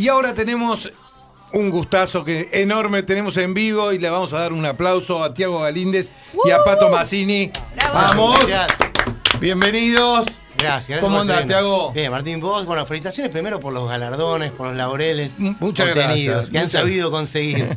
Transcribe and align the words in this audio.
Y 0.00 0.08
ahora 0.08 0.32
tenemos 0.32 0.90
un 1.52 1.68
gustazo 1.68 2.24
que 2.24 2.48
enorme 2.54 3.02
tenemos 3.02 3.36
en 3.36 3.52
vivo 3.52 3.92
y 3.92 3.98
le 3.98 4.08
vamos 4.08 4.32
a 4.32 4.38
dar 4.40 4.54
un 4.54 4.64
aplauso 4.64 5.22
a 5.22 5.34
Tiago 5.34 5.60
Galíndez 5.60 6.10
y 6.42 6.50
a 6.52 6.64
Pato 6.64 6.88
Mazzini. 6.88 7.50
¡Vamos! 7.92 8.38
Gracias. 8.48 8.78
Bienvenidos. 9.40 10.24
Gracias. 10.56 11.02
¿Cómo 11.02 11.20
andás. 11.20 11.46
Tiago? 11.46 11.92
Bien, 11.92 12.10
Martín, 12.10 12.40
vos, 12.40 12.64
bueno, 12.64 12.86
felicitaciones 12.86 13.30
primero 13.30 13.60
por 13.60 13.74
los 13.74 13.86
galardones, 13.90 14.52
por 14.52 14.68
los 14.68 14.76
laureles 14.78 15.38
muchas 15.38 15.88
obtenidos, 15.88 16.48
gracias. 16.48 16.50
que 16.50 16.58
han 16.58 16.64
Muchas- 16.64 16.80
sabido 16.80 17.10
conseguir. 17.10 17.76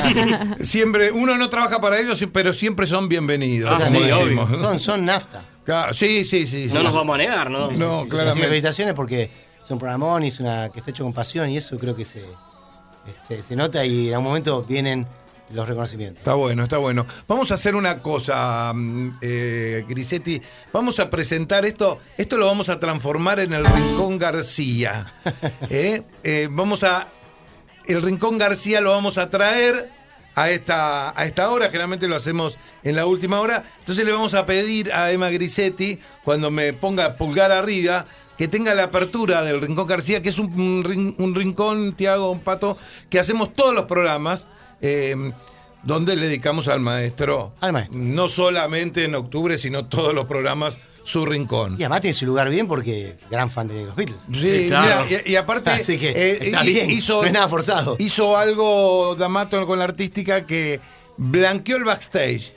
Siempre, 0.62 1.12
uno 1.12 1.36
no 1.38 1.48
trabaja 1.48 1.80
para 1.80 2.00
ellos, 2.00 2.24
pero 2.32 2.52
siempre 2.52 2.86
son 2.88 3.08
bienvenidos. 3.08 3.72
Ah, 3.72 3.84
como 3.84 4.00
sí, 4.00 4.04
decimos. 4.04 4.50
son, 4.60 4.80
son 4.80 5.04
nafta. 5.04 5.44
Claro, 5.64 5.94
sí, 5.94 6.24
sí, 6.24 6.44
sí. 6.44 6.68
sí. 6.68 6.74
No 6.74 6.82
nos 6.82 6.92
vamos 6.92 7.14
a 7.14 7.18
negar, 7.18 7.48
¿no? 7.50 7.70
No, 7.70 8.02
Sí, 8.02 8.08
claramente. 8.08 8.48
felicitaciones 8.48 8.94
porque 8.94 9.30
un 9.74 9.78
programón 9.78 10.24
y 10.24 10.28
es 10.28 10.40
una 10.40 10.70
que 10.70 10.80
está 10.80 10.90
hecho 10.90 11.04
con 11.04 11.12
pasión 11.12 11.50
y 11.50 11.56
eso 11.56 11.78
creo 11.78 11.94
que 11.96 12.04
se, 12.04 12.24
se, 13.22 13.42
se 13.42 13.56
nota 13.56 13.84
y 13.84 14.08
en 14.08 14.14
algún 14.14 14.28
momento 14.28 14.62
vienen 14.62 15.06
los 15.52 15.68
reconocimientos. 15.68 16.18
Está 16.18 16.34
bueno, 16.34 16.64
está 16.64 16.78
bueno. 16.78 17.06
Vamos 17.28 17.50
a 17.50 17.54
hacer 17.54 17.74
una 17.74 18.00
cosa, 18.00 18.72
mm, 18.74 19.18
eh, 19.20 19.84
Grisetti. 19.88 20.40
Vamos 20.72 20.98
a 21.00 21.10
presentar 21.10 21.64
esto. 21.64 21.98
Esto 22.16 22.36
lo 22.36 22.46
vamos 22.46 22.68
a 22.68 22.80
transformar 22.80 23.40
en 23.40 23.52
el 23.52 23.64
Rincón 23.64 24.18
García. 24.18 25.14
¿eh? 25.70 26.02
Eh, 26.22 26.48
vamos 26.50 26.84
a. 26.84 27.08
El 27.86 28.00
Rincón 28.02 28.38
García 28.38 28.80
lo 28.80 28.90
vamos 28.90 29.18
a 29.18 29.28
traer 29.28 29.90
a 30.34 30.50
esta, 30.50 31.18
a 31.18 31.24
esta 31.24 31.50
hora. 31.50 31.66
Generalmente 31.66 32.08
lo 32.08 32.16
hacemos 32.16 32.56
en 32.82 32.96
la 32.96 33.06
última 33.06 33.40
hora. 33.40 33.64
Entonces 33.80 34.04
le 34.04 34.12
vamos 34.12 34.34
a 34.34 34.46
pedir 34.46 34.92
a 34.92 35.10
Emma 35.10 35.30
Grisetti, 35.30 35.98
cuando 36.24 36.50
me 36.50 36.72
ponga 36.72 37.14
pulgar 37.14 37.50
arriba, 37.50 38.06
que 38.42 38.48
tenga 38.48 38.74
la 38.74 38.82
apertura 38.82 39.42
del 39.44 39.60
Rincón 39.60 39.86
García, 39.86 40.20
que 40.20 40.30
es 40.30 40.38
un, 40.40 40.52
un 40.60 40.82
rin- 40.82 41.14
un 41.18 41.32
rincón, 41.32 41.92
Tiago, 41.92 42.32
un 42.32 42.40
pato, 42.40 42.76
que 43.08 43.20
hacemos 43.20 43.54
todos 43.54 43.72
los 43.72 43.84
programas. 43.84 44.48
eh, 44.80 45.14
donde 45.84 46.16
le 46.16 46.26
dedicamos 46.26 46.66
al 46.66 46.80
maestro, 46.80 47.52
Al 47.60 47.72
maestro. 47.72 47.98
no 48.00 48.28
solamente 48.28 49.04
en 49.04 49.14
octubre, 49.14 49.56
sino 49.58 49.86
todos 49.86 50.12
los 50.12 50.24
programas, 50.26 50.76
su 51.04 51.24
rincón. 51.24 51.74
Y 51.78 51.82
además 51.84 52.00
tiene 52.00 52.14
su 52.14 52.26
lugar 52.26 52.50
bien 52.50 52.66
porque 52.66 53.16
gran 53.30 53.48
fan 53.48 53.68
de 53.68 53.86
los 53.86 53.94
Beatles. 53.94 54.22
Sí, 54.32 54.40
Sí, 54.42 54.66
claro. 54.68 55.04
mira, 55.08 55.22
y, 55.24 55.32
y 55.32 55.36
aparte 55.36 55.70
Así 55.70 55.98
que 55.98 56.10
eh, 56.10 56.38
está 56.40 56.62
bien, 56.62 56.90
hizo, 56.90 57.20
no 57.22 57.26
es 57.28 57.32
nada 57.32 57.48
forzado. 57.48 57.94
hizo 58.00 58.36
algo 58.36 59.14
D'Amato 59.16 59.64
con 59.68 59.78
la 59.78 59.84
artística 59.84 60.46
que 60.46 60.80
blanqueó 61.16 61.76
el 61.76 61.84
backstage. 61.84 62.54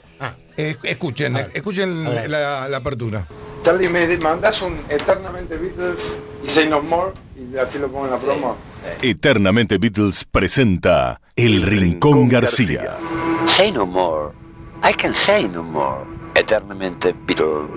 Eh, 0.56 0.76
escuchen, 0.82 1.36
escuchen 1.52 2.04
la, 2.30 2.68
la 2.68 2.76
apertura. 2.76 3.26
Charlie, 3.62 3.88
me 3.88 4.16
mandas 4.18 4.62
un 4.62 4.78
Eternamente 4.88 5.56
Beatles 5.56 6.16
y 6.44 6.48
Say 6.48 6.68
No 6.68 6.80
More 6.82 7.12
y 7.36 7.56
así 7.58 7.78
lo 7.78 7.88
pongo 7.90 8.04
en 8.06 8.12
la 8.12 8.18
promo. 8.18 8.56
Eternamente 9.02 9.78
Beatles 9.78 10.24
presenta 10.24 11.20
El 11.34 11.62
Rincón 11.62 12.28
García. 12.28 12.96
Say 13.46 13.72
no 13.72 13.84
more. 13.84 14.32
I 14.88 14.92
can 14.92 15.14
say 15.14 15.48
no 15.48 15.62
more. 15.62 16.04
Eternamente 16.34 17.12
Beatles. 17.26 17.68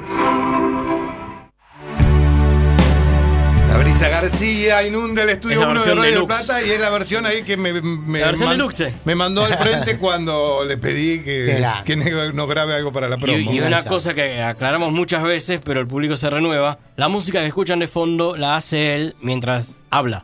La 3.89 3.95
brisa 3.95 4.09
García 4.09 4.83
inunda 4.87 5.23
el 5.23 5.29
estudio 5.29 5.55
Es 5.61 5.65
la 5.65 5.71
1 5.71 5.79
de 5.83 5.89
Radio 5.89 6.01
del 6.03 6.11
deluxe. 6.13 6.45
Plata 6.45 6.61
y 6.63 6.69
es 6.69 6.79
la 6.79 6.89
versión 6.91 7.25
ahí 7.25 7.41
que 7.41 7.57
me, 7.57 7.73
me, 7.81 8.19
La 8.19 8.27
versión 8.27 8.49
man- 8.49 8.57
deluxe. 8.57 8.93
me 9.03 9.15
mandó 9.15 9.43
al 9.43 9.57
frente 9.57 9.97
cuando 9.99 10.63
le 10.63 10.77
pedí 10.77 11.19
que, 11.23 11.65
que 11.85 11.95
no- 11.95 12.31
nos 12.33 12.47
grabe 12.47 12.75
algo 12.75 12.93
para 12.93 13.09
la 13.09 13.15
Y, 13.15 13.19
promo. 13.19 13.37
y 13.37 13.57
una 13.57 13.65
Enganchado. 13.67 13.95
cosa 13.95 14.13
que 14.13 14.41
aclaramos 14.43 14.91
muchas 14.93 15.23
veces, 15.23 15.59
pero 15.65 15.79
el 15.81 15.87
público 15.87 16.15
se 16.17 16.29
renueva. 16.29 16.77
La 16.97 17.07
música 17.07 17.39
que 17.41 17.47
escuchan 17.47 17.79
de 17.79 17.87
fondo 17.87 18.37
la 18.37 18.55
hace 18.57 18.95
él 18.95 19.15
mientras 19.21 19.75
habla. 19.89 20.23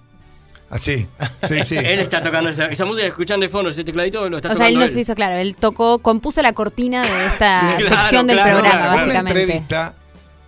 Así, 0.70 1.08
sí, 1.48 1.64
sí. 1.64 1.76
Él 1.80 2.00
está 2.00 2.22
tocando 2.22 2.50
esa, 2.52 2.66
esa 2.68 2.86
música 2.86 3.04
que 3.04 3.10
escuchan 3.10 3.40
de 3.40 3.50
fondo, 3.50 3.70
ese 3.72 3.84
tecladito 3.84 4.30
lo 4.30 4.38
está 4.38 4.50
O 4.50 4.52
sea, 4.56 4.66
tocando 4.66 4.84
él 4.84 4.88
nos 4.90 4.98
hizo, 4.98 5.16
claro, 5.16 5.36
él 5.36 5.56
tocó, 5.56 6.00
compuso 6.00 6.42
la 6.42 6.54
cortina 6.54 7.02
de 7.02 7.26
esta 7.28 7.62
Claro, 7.78 7.96
sección 8.02 8.28
del 8.28 8.38
claro, 8.38 8.60
programa, 8.60 8.78
claro. 8.80 8.94
Una 8.94 9.04
básicamente. 9.04 9.42
entrevista 9.42 9.96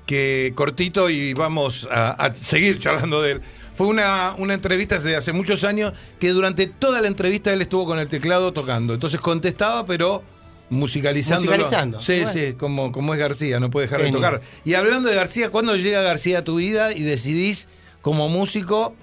que 0.07 0.53
cortito 0.55 1.09
y 1.11 1.33
vamos 1.35 1.87
a, 1.91 2.09
a 2.11 2.33
seguir 2.33 2.79
charlando 2.79 3.21
de 3.21 3.33
él. 3.33 3.41
Fue 3.75 3.85
una, 3.85 4.33
una 4.39 4.55
entrevista 4.55 4.97
de 4.97 5.15
hace 5.15 5.33
muchos 5.33 5.63
años 5.63 5.93
que 6.19 6.29
durante 6.29 6.65
toda 6.65 6.99
la 7.01 7.07
entrevista 7.07 7.53
él 7.53 7.61
estuvo 7.61 7.85
con 7.85 7.99
el 7.99 8.07
teclado 8.07 8.51
tocando. 8.53 8.95
Entonces 8.95 9.21
contestaba, 9.21 9.85
pero 9.85 10.23
musicalizando. 10.71 11.45
Musicalizando. 11.45 12.01
Sí, 12.01 12.21
Bueno. 12.23 12.33
sí, 12.33 12.53
como, 12.53 12.91
como 12.91 13.13
es 13.13 13.19
García, 13.19 13.59
no 13.59 13.69
puede 13.69 13.85
dejar 13.85 14.01
de 14.01 14.11
tocar. 14.11 14.41
Y 14.65 14.73
hablando 14.73 15.09
de 15.09 15.15
García, 15.15 15.51
¿cuándo 15.51 15.75
llega 15.75 16.01
García 16.01 16.39
a 16.39 16.43
tu 16.43 16.55
vida 16.55 16.91
y 16.93 17.03
decidís 17.03 17.67
como 18.01 18.29
músico 18.29 18.95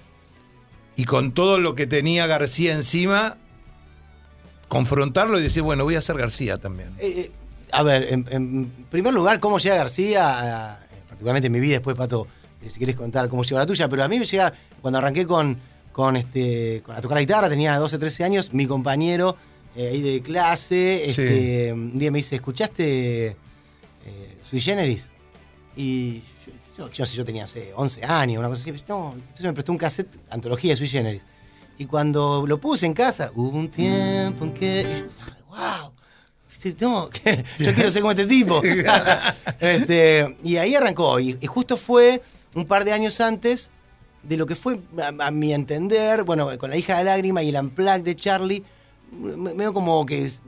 y 0.97 1.05
con 1.05 1.33
todo 1.33 1.59
lo 1.61 1.75
que 1.77 1.87
tenía 1.87 2.27
García 2.27 2.73
encima, 2.75 3.37
confrontarlo 4.69 5.39
y 5.39 5.43
decir, 5.43 5.63
bueno, 5.63 5.85
voy 5.85 5.97
a 5.97 6.01
ser 6.01 6.17
García 6.17 6.59
también? 6.59 6.91
Eh, 6.99 7.15
eh, 7.17 7.31
a 7.73 7.83
ver, 7.83 8.13
en, 8.13 8.27
en 8.31 8.71
primer 8.91 9.15
lugar, 9.15 9.41
cómo 9.41 9.59
llega 9.59 9.77
García, 9.77 10.29
a- 10.73 10.84
particularmente 11.15 11.47
en 11.47 11.53
mi 11.53 11.61
vida, 11.61 11.75
después, 11.75 11.97
Pato, 11.97 12.27
si 12.67 12.79
quieres 12.79 12.97
contar 12.97 13.29
cómo 13.29 13.45
llegó 13.45 13.59
la 13.59 13.67
tuya, 13.67 13.89
pero 13.89 14.03
a 14.03 14.09
mí 14.09 14.19
me 14.19 14.25
llega, 14.25 14.53
cuando 14.83 14.99
arranqué 14.99 15.27
con, 15.27 15.59
con, 15.93 16.17
este, 16.17 16.83
a 16.89 17.01
tocar 17.01 17.17
la 17.17 17.21
guitarra, 17.21 17.49
tenía 17.49 17.79
12, 17.79 17.99
13 17.99 18.25
años, 18.25 18.53
mi 18.53 18.67
compañero 18.67 19.37
eh, 19.77 19.89
ahí 19.89 20.01
de 20.01 20.23
clase, 20.23 21.09
este, 21.09 21.73
un 21.73 21.97
día 21.99 22.11
me 22.11 22.19
dice, 22.19 22.37
¿escuchaste 22.37 23.27
eh, 23.29 24.39
Sui 24.49 24.61
Generis? 24.61 25.11
Y 25.77 26.23
yo, 26.77 26.89
yo, 26.89 26.91
yo 26.91 27.03
no 27.03 27.07
sé, 27.07 27.17
yo 27.17 27.25
tenía 27.25 27.45
hace 27.45 27.73
11 27.75 28.05
años, 28.05 28.39
una 28.41 28.49
cosa 28.49 28.63
así. 28.63 28.73
No, 28.89 29.13
entonces 29.15 29.47
me 29.47 29.53
prestó 29.53 29.73
un 29.73 29.79
cassette, 29.79 30.17
antología 30.31 30.73
de 30.73 30.77
Sui 30.77 30.89
Generis. 30.89 31.25
Y 31.79 31.87
cuando 31.87 32.45
lo 32.47 32.59
puse 32.59 32.87
en 32.87 32.95
casa, 32.95 33.31
hubo 33.35 33.57
un 33.57 33.69
tiempo 33.69 34.45
en 34.45 34.53
que. 34.53 35.05
¡Wow! 35.49 35.94
No, 36.81 37.11
yo 37.59 37.75
quiero 37.75 37.91
ser 37.91 38.03
como 38.03 38.13
este 38.13 38.27
tipo. 38.27 38.61
Este, 39.61 40.37
y 40.45 40.57
ahí 40.57 40.75
arrancó. 40.75 41.19
Y, 41.21 41.37
y 41.41 41.47
justo 41.47 41.77
fue 41.77 42.23
un 42.55 42.67
par 42.67 42.85
de 42.85 42.93
años 42.93 43.21
antes 43.21 43.71
de 44.23 44.37
lo 44.37 44.47
que 44.47 44.57
fue, 44.57 44.81
a, 45.03 45.27
a 45.27 45.31
mi 45.31 45.53
entender, 45.53 46.23
bueno, 46.23 46.57
con 46.59 46.71
la 46.71 46.77
hija 46.77 46.99
de 46.99 47.05
lágrima 47.05 47.43
y 47.43 47.51
el 47.51 47.57
unplug 47.57 48.03
de 48.03 48.17
Charlie, 48.17 48.65
me- 49.13 49.53
veo 49.53 49.73
como 49.75 50.05
que 50.07 50.25
es 50.25 50.41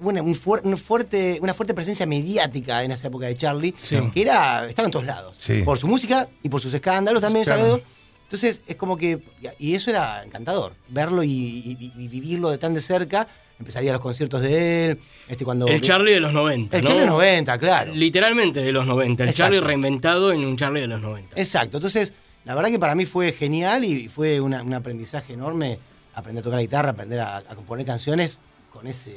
una, 0.00 0.22
un 0.22 0.34
fuer- 0.34 0.62
un 0.64 0.76
fuerte, 0.76 1.38
una 1.40 1.54
fuerte 1.54 1.72
presencia 1.74 2.04
mediática 2.06 2.82
en 2.82 2.90
esa 2.90 3.06
época 3.06 3.26
de 3.26 3.36
Charlie, 3.36 3.74
Sí. 3.78 3.96
que 4.12 4.22
era, 4.22 4.66
estaba 4.68 4.86
en 4.86 4.92
todos 4.92 5.06
lados. 5.06 5.36
Sí. 5.38 5.62
Por 5.62 5.78
su 5.78 5.86
música 5.86 6.28
y 6.42 6.48
por 6.48 6.60
sus 6.60 6.74
escándalos 6.74 7.20
también, 7.22 7.44
Claro. 7.44 7.60
Saavedra. 7.62 7.84
Entonces 8.24 8.62
es 8.66 8.76
como 8.76 8.96
que, 8.96 9.22
y 9.58 9.74
eso 9.74 9.90
era 9.90 10.24
encantador, 10.24 10.74
verlo 10.88 11.22
y, 11.22 11.28
y- 11.30 11.92
y 11.96 12.08
vivirlo 12.08 12.50
de 12.50 12.58
tan 12.58 12.74
de 12.74 12.80
cerca. 12.80 13.28
Empezaría 13.58 13.92
los 13.92 14.00
conciertos 14.00 14.40
de 14.40 14.86
él, 14.90 14.98
este 15.28 15.44
cuando... 15.44 15.66
El 15.68 15.80
Charlie 15.80 16.12
de 16.14 16.20
los 16.20 16.32
90. 16.32 16.76
El 16.78 16.82
¿no? 16.82 16.88
Charlie 16.90 17.06
90, 17.06 17.58
claro. 17.58 17.94
Literalmente 17.94 18.60
de 18.60 18.72
los 18.72 18.84
90. 18.86 19.22
El 19.22 19.28
Exacto. 19.30 19.52
Charlie 19.54 19.60
reinventado 19.66 20.32
en 20.32 20.44
un 20.44 20.56
Charlie 20.56 20.80
de 20.80 20.88
los 20.88 21.00
90. 21.00 21.40
Exacto, 21.40 21.76
entonces 21.76 22.12
la 22.44 22.54
verdad 22.56 22.70
que 22.70 22.78
para 22.80 22.94
mí 22.96 23.06
fue 23.06 23.30
genial 23.32 23.84
y 23.84 24.08
fue 24.08 24.40
una- 24.40 24.62
un 24.62 24.74
aprendizaje 24.74 25.34
enorme 25.34 25.78
aprender 26.14 26.40
a 26.42 26.44
tocar 26.44 26.56
la 26.58 26.62
guitarra, 26.62 26.90
aprender 26.90 27.20
a, 27.20 27.36
a 27.36 27.42
componer 27.54 27.86
canciones 27.86 28.36
con 28.72 28.86
ese, 28.88 29.12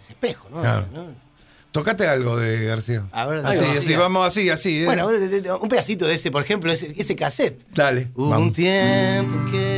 ese 0.00 0.12
espejo, 0.12 0.48
¿no? 0.50 0.60
Claro. 0.60 0.86
¿No? 0.94 1.28
Tocate 1.72 2.06
algo 2.06 2.36
de 2.38 2.64
García. 2.64 3.04
A 3.12 3.26
ver, 3.26 3.44
así, 3.44 3.64
diga. 3.86 3.98
vamos 4.00 4.26
así, 4.26 4.48
así. 4.48 4.82
¿eh? 4.82 4.84
Bueno, 4.86 5.08
de- 5.08 5.28
de- 5.28 5.40
de- 5.42 5.52
un 5.52 5.68
pedacito 5.68 6.06
de 6.06 6.14
ese, 6.14 6.30
por 6.30 6.42
ejemplo, 6.42 6.72
ese, 6.72 6.94
ese 6.96 7.14
cassette. 7.14 7.60
dale. 7.74 8.08
Hubo 8.14 8.30
vamos. 8.30 8.46
un 8.46 8.52
tiempo 8.54 9.50
que 9.50 9.77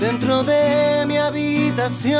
dentro 0.00 0.42
de 0.42 1.04
mi 1.06 1.16
habitación 1.16 2.16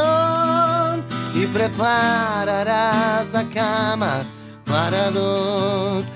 y 1.34 1.46
prepararás 1.46 3.32
la 3.32 3.44
cama 3.52 4.24
para 4.64 5.10
dos. 5.10 6.06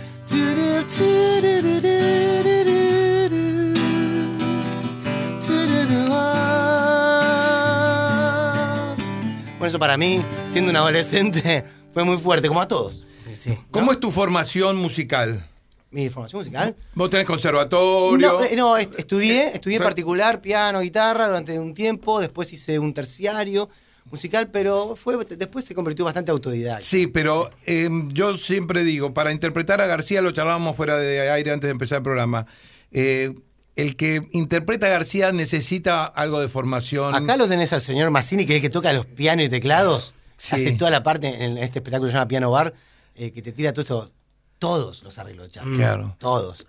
Bueno, 9.58 9.68
eso 9.68 9.78
para 9.78 9.98
mí, 9.98 10.24
siendo 10.48 10.70
un 10.70 10.76
adolescente, 10.76 11.66
fue 11.92 12.02
muy 12.02 12.16
fuerte, 12.16 12.48
como 12.48 12.62
a 12.62 12.68
todos. 12.68 13.04
Sí. 13.34 13.58
¿Cómo 13.70 13.92
es 13.92 14.00
tu 14.00 14.10
formación 14.10 14.76
musical? 14.76 15.49
Mi 15.90 16.08
formación 16.10 16.40
musical. 16.40 16.76
Vos 16.94 17.10
tenés 17.10 17.26
conservatorio. 17.26 18.32
No, 18.32 18.44
eh, 18.44 18.56
no, 18.56 18.76
est- 18.76 18.96
estudié, 18.98 19.48
estudié 19.54 19.76
en 19.76 19.82
Sí. 19.82 19.84
particular 19.84 20.40
piano, 20.40 20.80
guitarra 20.80 21.26
durante 21.26 21.58
un 21.58 21.74
tiempo, 21.74 22.20
después 22.20 22.52
hice 22.52 22.78
un 22.78 22.94
terciario 22.94 23.68
musical, 24.10 24.50
pero 24.52 24.96
fue 24.96 25.16
después 25.36 25.64
se 25.64 25.74
convirtió 25.74 26.04
bastante 26.04 26.30
autodidacta. 26.30 26.80
Sí, 26.84 27.06
pero 27.06 27.50
eh, 27.66 27.88
yo 28.08 28.36
siempre 28.36 28.82
digo, 28.84 29.14
para 29.14 29.32
interpretar 29.32 29.80
a 29.80 29.86
García, 29.86 30.20
lo 30.22 30.32
charlábamos 30.32 30.76
fuera 30.76 30.96
de 30.96 31.30
aire 31.30 31.52
antes 31.52 31.68
de 31.68 31.72
empezar 31.72 31.98
el 31.98 32.02
programa, 32.02 32.46
eh, 32.92 33.34
el 33.76 33.96
que 33.96 34.28
interpreta 34.32 34.86
a 34.86 34.90
García 34.90 35.30
necesita 35.32 36.04
algo 36.04 36.40
de 36.40 36.48
formación. 36.48 37.14
Acá 37.14 37.36
lo 37.36 37.46
tenés 37.48 37.72
al 37.72 37.80
señor 37.80 38.10
Massini, 38.10 38.46
que 38.46 38.54
es 38.54 38.56
el 38.56 38.62
que 38.62 38.70
toca 38.70 38.92
los 38.92 39.06
pianos 39.06 39.46
y 39.46 39.48
teclados. 39.48 40.12
Sí. 40.36 40.54
Hace 40.56 40.72
toda 40.72 40.90
la 40.90 41.02
parte 41.02 41.28
en 41.44 41.56
este 41.58 41.78
espectáculo 41.78 42.08
que 42.08 42.12
se 42.12 42.16
llama 42.18 42.28
Piano 42.28 42.50
Bar, 42.50 42.74
eh, 43.14 43.30
que 43.30 43.42
te 43.42 43.52
tira 43.52 43.72
todo 43.72 43.82
esto, 43.82 44.12
todos 44.60 45.02
los 45.02 45.18
arreglos 45.18 45.46
de 45.48 45.52
Charlie. 45.52 45.76
Claro. 45.78 46.14
Todos. 46.20 46.64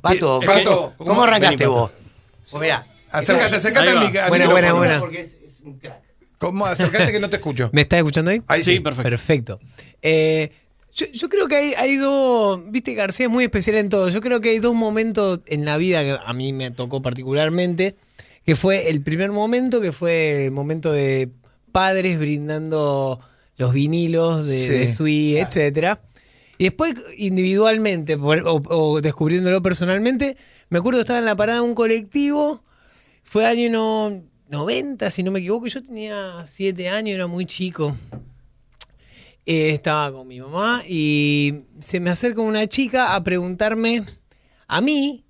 Pato, 0.00 0.38
Bien, 0.40 0.50
Pato, 0.52 0.94
¿cómo, 0.96 1.10
¿cómo- 1.10 1.22
arrancaste 1.24 1.56
vení, 1.56 1.70
vos? 1.70 1.90
Pues 2.50 2.60
mirá. 2.62 2.86
Acércate, 3.10 3.56
acércate 3.56 3.88
Ahí 3.90 3.94
al 3.94 4.02
va. 4.02 4.08
mic- 4.08 4.16
al 4.16 4.28
Buena, 4.30 4.44
micrófono. 4.46 4.48
buena, 4.48 4.72
buena. 4.78 5.00
Porque 5.00 5.20
es, 5.20 5.34
es 5.44 5.60
un 5.62 5.78
crack. 5.78 6.00
¿Cómo? 6.38 6.64
Acércate 6.64 7.12
que 7.12 7.20
no 7.20 7.28
te 7.28 7.36
escucho. 7.36 7.68
¿Me 7.74 7.82
estás 7.82 7.98
escuchando 7.98 8.30
ahí? 8.30 8.40
Ahí 8.48 8.62
Sí, 8.62 8.76
sí. 8.76 8.80
perfecto. 8.80 9.10
Perfecto. 9.10 9.60
Eh, 10.00 10.50
yo, 10.94 11.06
yo 11.12 11.28
creo 11.28 11.46
que 11.48 11.56
hay, 11.56 11.74
hay 11.74 11.96
dos, 11.96 12.60
viste, 12.70 12.94
García 12.94 13.26
es 13.26 13.32
muy 13.32 13.44
especial 13.44 13.76
en 13.76 13.88
todo. 13.90 14.08
Yo 14.08 14.20
creo 14.22 14.40
que 14.40 14.48
hay 14.50 14.58
dos 14.60 14.74
momentos 14.74 15.40
en 15.46 15.64
la 15.64 15.76
vida 15.76 16.02
que 16.02 16.16
a 16.24 16.32
mí 16.32 16.52
me 16.52 16.70
tocó 16.70 17.02
particularmente, 17.02 17.96
que 18.46 18.54
fue 18.56 18.88
el 18.88 19.02
primer 19.02 19.30
momento, 19.30 19.80
que 19.80 19.92
fue 19.92 20.46
el 20.46 20.52
momento 20.52 20.90
de 20.92 21.28
padres 21.70 22.18
brindando 22.18 23.20
los 23.56 23.72
vinilos 23.72 24.46
de, 24.46 24.58
Sí, 24.64 24.68
de 24.70 24.94
Sui, 24.94 25.36
etcétera. 25.38 26.00
Y 26.62 26.66
después, 26.66 26.94
individualmente, 27.16 28.16
por- 28.16 28.46
o, 28.46 28.62
o 28.68 29.00
descubriéndolo 29.00 29.60
personalmente, 29.62 30.36
me 30.68 30.78
acuerdo 30.78 31.00
estaba 31.00 31.18
en 31.18 31.24
la 31.24 31.34
parada 31.34 31.58
de 31.58 31.64
un 31.66 31.74
colectivo, 31.74 32.62
fue 33.24 33.46
año 33.46 33.68
no- 33.68 34.22
90, 34.48 35.10
si 35.10 35.24
no 35.24 35.32
me 35.32 35.40
equivoco, 35.40 35.66
yo 35.66 35.82
tenía 35.82 36.44
7 36.48 36.88
años, 36.88 37.16
era 37.16 37.26
muy 37.26 37.46
chico. 37.46 37.96
Eh, 39.44 39.70
estaba 39.70 40.12
con 40.12 40.28
mi 40.28 40.40
mamá 40.40 40.84
y 40.88 41.62
se 41.80 41.98
me 41.98 42.10
acerca 42.10 42.42
una 42.42 42.68
chica 42.68 43.16
a 43.16 43.24
preguntarme 43.24 44.04
a 44.68 44.80
mí, 44.80 45.24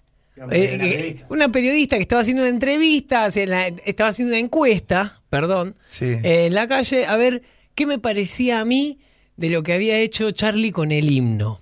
eh, 0.51 0.77
que- 0.79 1.25
una 1.31 1.51
periodista 1.51 1.97
que 1.97 2.03
estaba 2.03 2.21
haciendo 2.21 2.43
una 2.43 2.51
entrevista, 2.51 3.29
estaba 3.29 4.11
haciendo 4.11 4.33
una 4.35 4.39
encuesta, 4.39 5.19
perdón, 5.31 5.77
Sí. 5.83 6.05
eh, 6.05 6.45
en 6.45 6.53
la 6.55 6.69
calle, 6.69 7.07
a 7.07 7.17
ver 7.17 7.41
qué 7.75 7.87
me 7.87 7.99
parecía 7.99 8.61
a 8.61 8.67
mí 8.67 8.99
de 9.37 9.51
lo 9.51 9.63
que 9.63 9.73
había 9.73 9.99
hecho 9.99 10.31
Charlie 10.31 10.73
con 10.73 10.93
el 10.93 11.11
himno. 11.11 11.61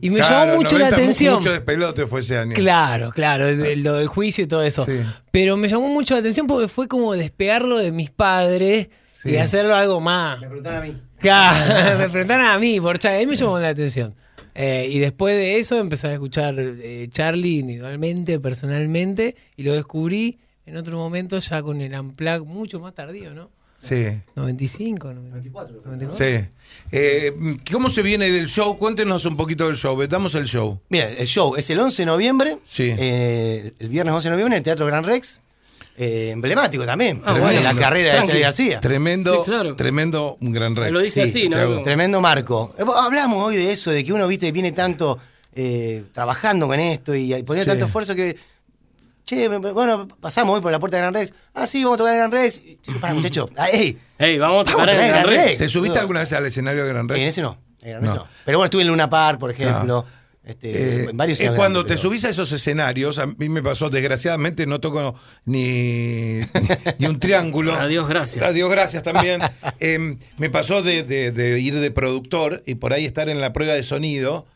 Y 0.00 0.10
me 0.10 0.18
Claro, 0.18 0.46
llamó 0.52 0.62
mucho 0.62 0.78
la 0.78 0.86
90, 0.90 0.96
mu- 0.96 1.02
atención. 1.02 1.34
Mucho 1.36 1.52
despelote 1.52 2.06
fue 2.06 2.20
ese 2.20 2.38
año. 2.38 2.52
Claro, 2.54 3.10
claro, 3.12 3.46
el- 3.48 3.82
lo 3.84 3.94
del 3.94 4.08
juicio 4.08 4.42
y 4.44 4.46
todo 4.48 4.62
eso. 4.64 4.84
Sí. 4.84 4.98
Pero 5.30 5.56
me 5.56 5.68
llamó 5.68 5.88
mucho 5.88 6.14
la 6.14 6.20
atención 6.20 6.46
porque 6.48 6.66
fue 6.66 6.88
como 6.88 7.12
despegarlo 7.14 7.78
de 7.78 7.92
mis 7.92 8.10
padres 8.10 8.88
Sí. 9.06 9.30
y 9.30 9.36
hacerlo 9.36 9.76
algo 9.76 10.00
más. 10.00 10.40
Me 10.40 10.46
preguntaron 10.48 10.82
a 10.82 10.86
mí. 10.86 11.00
Claro, 11.18 11.98
me 12.00 12.08
preguntaron 12.08 12.46
a 12.46 12.58
mí, 12.58 12.80
por 12.80 12.98
Charlie. 12.98 13.18
Ahí 13.20 13.26
me 13.26 13.36
llamó 13.36 13.58
la 13.60 13.68
atención. 13.68 14.14
Eh, 14.56 14.88
y 14.90 14.98
después 14.98 15.34
de 15.36 15.58
eso 15.58 15.78
empecé 15.78 16.08
a 16.08 16.12
escuchar 16.14 16.54
eh, 16.58 17.06
Charlie 17.10 17.58
individualmente, 17.60 18.38
personalmente, 18.40 19.36
y 19.56 19.62
lo 19.62 19.72
descubrí 19.74 20.38
en 20.66 20.76
otro 20.76 20.96
momento 20.96 21.38
ya 21.38 21.62
con 21.62 21.80
el 21.80 21.94
Unplug 21.98 22.44
mucho 22.46 22.80
más 22.80 22.94
tardío, 22.94 23.34
¿no? 23.34 23.50
Sí. 23.86 24.06
95, 24.34 25.12
94. 25.12 25.82
94. 25.84 26.16
Sí. 26.16 26.46
Eh, 26.90 27.32
¿Cómo 27.70 27.90
se 27.90 28.02
viene 28.02 28.26
el 28.26 28.46
show? 28.48 28.78
Cuéntenos 28.78 29.24
un 29.26 29.36
poquito 29.36 29.66
del 29.66 29.76
show. 29.76 30.00
Damos 30.06 30.34
el 30.34 30.46
show. 30.46 30.80
Mira, 30.88 31.08
el 31.10 31.26
show 31.26 31.54
es 31.56 31.68
el 31.70 31.78
11 31.80 32.02
de 32.02 32.06
noviembre. 32.06 32.58
Sí. 32.66 32.94
eh, 32.96 33.72
el 33.78 33.88
viernes 33.88 34.14
11 34.14 34.28
de 34.28 34.30
noviembre 34.30 34.54
en 34.56 34.58
el 34.60 34.64
Teatro 34.64 34.86
Gran 34.86 35.04
Rex. 35.04 35.38
eh, 35.96 36.30
emblemático 36.32 36.84
también. 36.86 37.22
Ah, 37.24 37.34
bueno. 37.38 37.60
la 37.60 37.74
carrera 37.74 38.14
de. 38.20 38.26
Charlie 38.26 38.40
García. 38.40 38.80
Tremendo, 38.80 39.44
Sí, 39.44 39.50
claro. 39.50 39.76
tremendo, 39.76 40.36
un 40.40 40.52
gran 40.52 40.74
rex. 40.74 40.90
Lo 40.90 41.00
dice 41.00 41.22
así, 41.22 41.48
¿no? 41.48 41.82
Tremendo 41.82 42.20
marco. 42.20 42.74
Hablamos 42.96 43.42
hoy 43.44 43.56
de 43.56 43.70
eso, 43.72 43.90
de 43.90 44.02
que 44.02 44.12
uno, 44.12 44.26
viste, 44.26 44.50
viene 44.50 44.72
tanto 44.72 45.18
eh, 45.54 46.04
trabajando 46.12 46.66
con 46.66 46.80
esto 46.80 47.14
y, 47.14 47.32
y 47.34 47.42
poniendo 47.44 47.64
Sí. 47.72 47.78
tanto 47.78 47.84
esfuerzo 47.86 48.14
que. 48.14 48.36
Che, 49.24 49.48
me- 49.48 49.58
bueno, 49.72 50.06
pasamos 50.20 50.54
hoy 50.54 50.60
por 50.60 50.70
la 50.70 50.78
puerta 50.78 50.96
de 50.98 51.02
Gran 51.02 51.14
Rex. 51.14 51.32
Ah, 51.54 51.66
sí, 51.66 51.82
vamos 51.82 51.96
a 51.96 51.98
tocar 51.98 52.12
en 52.12 52.18
Gran 52.18 52.32
Rex. 52.32 52.60
Para, 53.00 53.14
muchacho. 53.14 53.48
Ah, 53.56 53.68
ey, 53.70 53.98
Ey, 54.18 54.38
vamos 54.38 54.66
a 54.68 54.72
Vamos 54.72 54.72
tocar 54.72 54.88
a 54.88 54.92
en 54.92 54.98
tocar 54.98 55.00
el 55.00 55.04
en 55.04 55.10
Gran 55.10 55.22
Gran 55.24 55.34
Rex. 55.36 55.46
Rex. 55.48 55.58
¿Te 55.58 55.68
subiste 55.68 55.94
No. 55.96 56.00
alguna 56.02 56.20
vez 56.20 56.32
al 56.34 56.46
escenario 56.46 56.82
de 56.84 56.88
Gran 56.90 57.08
Rex? 57.08 57.20
en 57.20 57.26
ese 57.28 57.42
no. 57.42 57.58
En 57.80 57.90
Gran 57.90 58.02
Rex 58.02 58.14
No. 58.14 58.20
no. 58.20 58.28
Pero 58.44 58.58
bueno, 58.58 58.64
estuve 58.66 58.82
en 58.82 58.88
Luna 58.88 59.08
Park, 59.08 59.38
por 59.38 59.50
ejemplo. 59.50 60.04
Este, 60.44 60.70
Eh, 60.70 61.06
en 61.08 61.16
varios 61.16 61.40
es 61.40 61.52
cuando 61.52 61.78
grandes, 61.80 61.96
te 61.96 62.02
pero- 62.02 62.02
subís 62.02 62.24
a 62.26 62.28
esos 62.28 62.52
escenarios, 62.52 63.18
a 63.18 63.24
mí 63.24 63.48
me 63.48 63.62
pasó, 63.62 63.88
desgraciadamente 63.88 64.66
no 64.66 64.78
toco 64.78 65.14
ni, 65.46 66.40
ni 66.98 67.06
un 67.06 67.18
triángulo. 67.18 67.72
Adiós, 67.74 68.06
gracias. 68.06 68.44
Adiós, 68.44 68.70
gracias 68.70 69.02
también. 69.02 69.40
Eh, 69.80 70.18
me 70.36 70.50
pasó 70.50 70.82
de, 70.82 71.02
de- 71.02 71.32
de 71.32 71.58
ir 71.60 71.80
de 71.80 71.90
productor 71.90 72.62
y 72.66 72.74
por 72.74 72.92
ahí 72.92 73.06
estar 73.06 73.30
en 73.30 73.40
la 73.40 73.54
prueba 73.54 73.72
de 73.72 73.82
sonido 73.82 74.46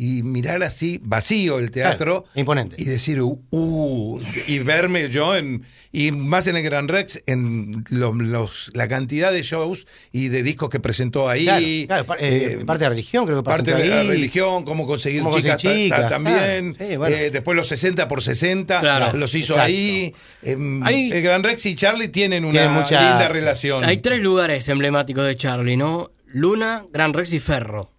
y 0.00 0.22
mirar 0.22 0.62
así, 0.62 1.00
vacío 1.02 1.58
el 1.58 1.72
teatro. 1.72 2.22
Claro, 2.22 2.40
imponente. 2.40 2.76
Y 2.78 2.84
decir, 2.84 3.20
uh, 3.20 3.42
uh, 3.50 4.20
y 4.46 4.60
verme 4.60 5.08
yo 5.08 5.36
en, 5.36 5.64
y 5.90 6.12
más 6.12 6.46
en 6.46 6.54
el 6.56 6.62
Gran 6.62 6.86
Rex, 6.86 7.20
en 7.26 7.84
lo- 7.90 8.14
los, 8.14 8.70
la 8.74 8.86
cantidad 8.86 9.32
de 9.32 9.42
shows 9.42 9.88
y 10.12 10.28
de 10.28 10.44
discos 10.44 10.70
que 10.70 10.78
presentó 10.78 11.28
ahí. 11.28 11.44
Claro, 11.46 11.86
claro, 11.88 12.06
par- 12.06 12.18
eh, 12.20 12.58
Eh, 12.60 12.64
parte 12.64 12.78
de 12.78 12.84
la 12.84 12.90
religión, 12.90 13.26
creo 13.26 13.38
que 13.38 13.42
Parte 13.42 13.74
de 13.74 13.88
la 13.88 14.00
ahí. 14.02 14.06
religión, 14.06 14.64
cómo 14.64 14.86
conseguir 14.86 15.20
Cómo 15.22 15.36
chicas, 15.36 15.60
ta- 15.60 15.70
ta- 16.02 16.08
también. 16.08 16.74
claro. 16.74 16.90
Sí, 16.92 16.96
bueno. 16.96 17.16
Eh, 17.16 17.30
después 17.32 17.56
los 17.56 17.66
60 17.66 18.06
por 18.06 18.22
60 18.22 18.78
Claro. 18.78 19.18
los 19.18 19.34
hizo 19.34 19.54
Exacto. 19.54 19.62
ahí. 19.66 20.14
Em, 20.44 20.80
Hay- 20.84 21.10
el 21.10 21.22
Gran 21.22 21.42
Rex 21.42 21.66
y 21.66 21.74
Charlie 21.74 22.06
tienen 22.06 22.44
una 22.44 22.68
mucha- 22.68 23.00
linda 23.00 23.26
relación. 23.28 23.82
Hay 23.84 23.96
tres 23.96 24.22
lugares 24.22 24.68
emblemáticos 24.68 25.26
de 25.26 25.34
Charlie, 25.34 25.76
¿no? 25.76 26.12
Luna, 26.28 26.84
Gran 26.92 27.12
Rex 27.14 27.32
y 27.32 27.40
Ferro. 27.40 27.90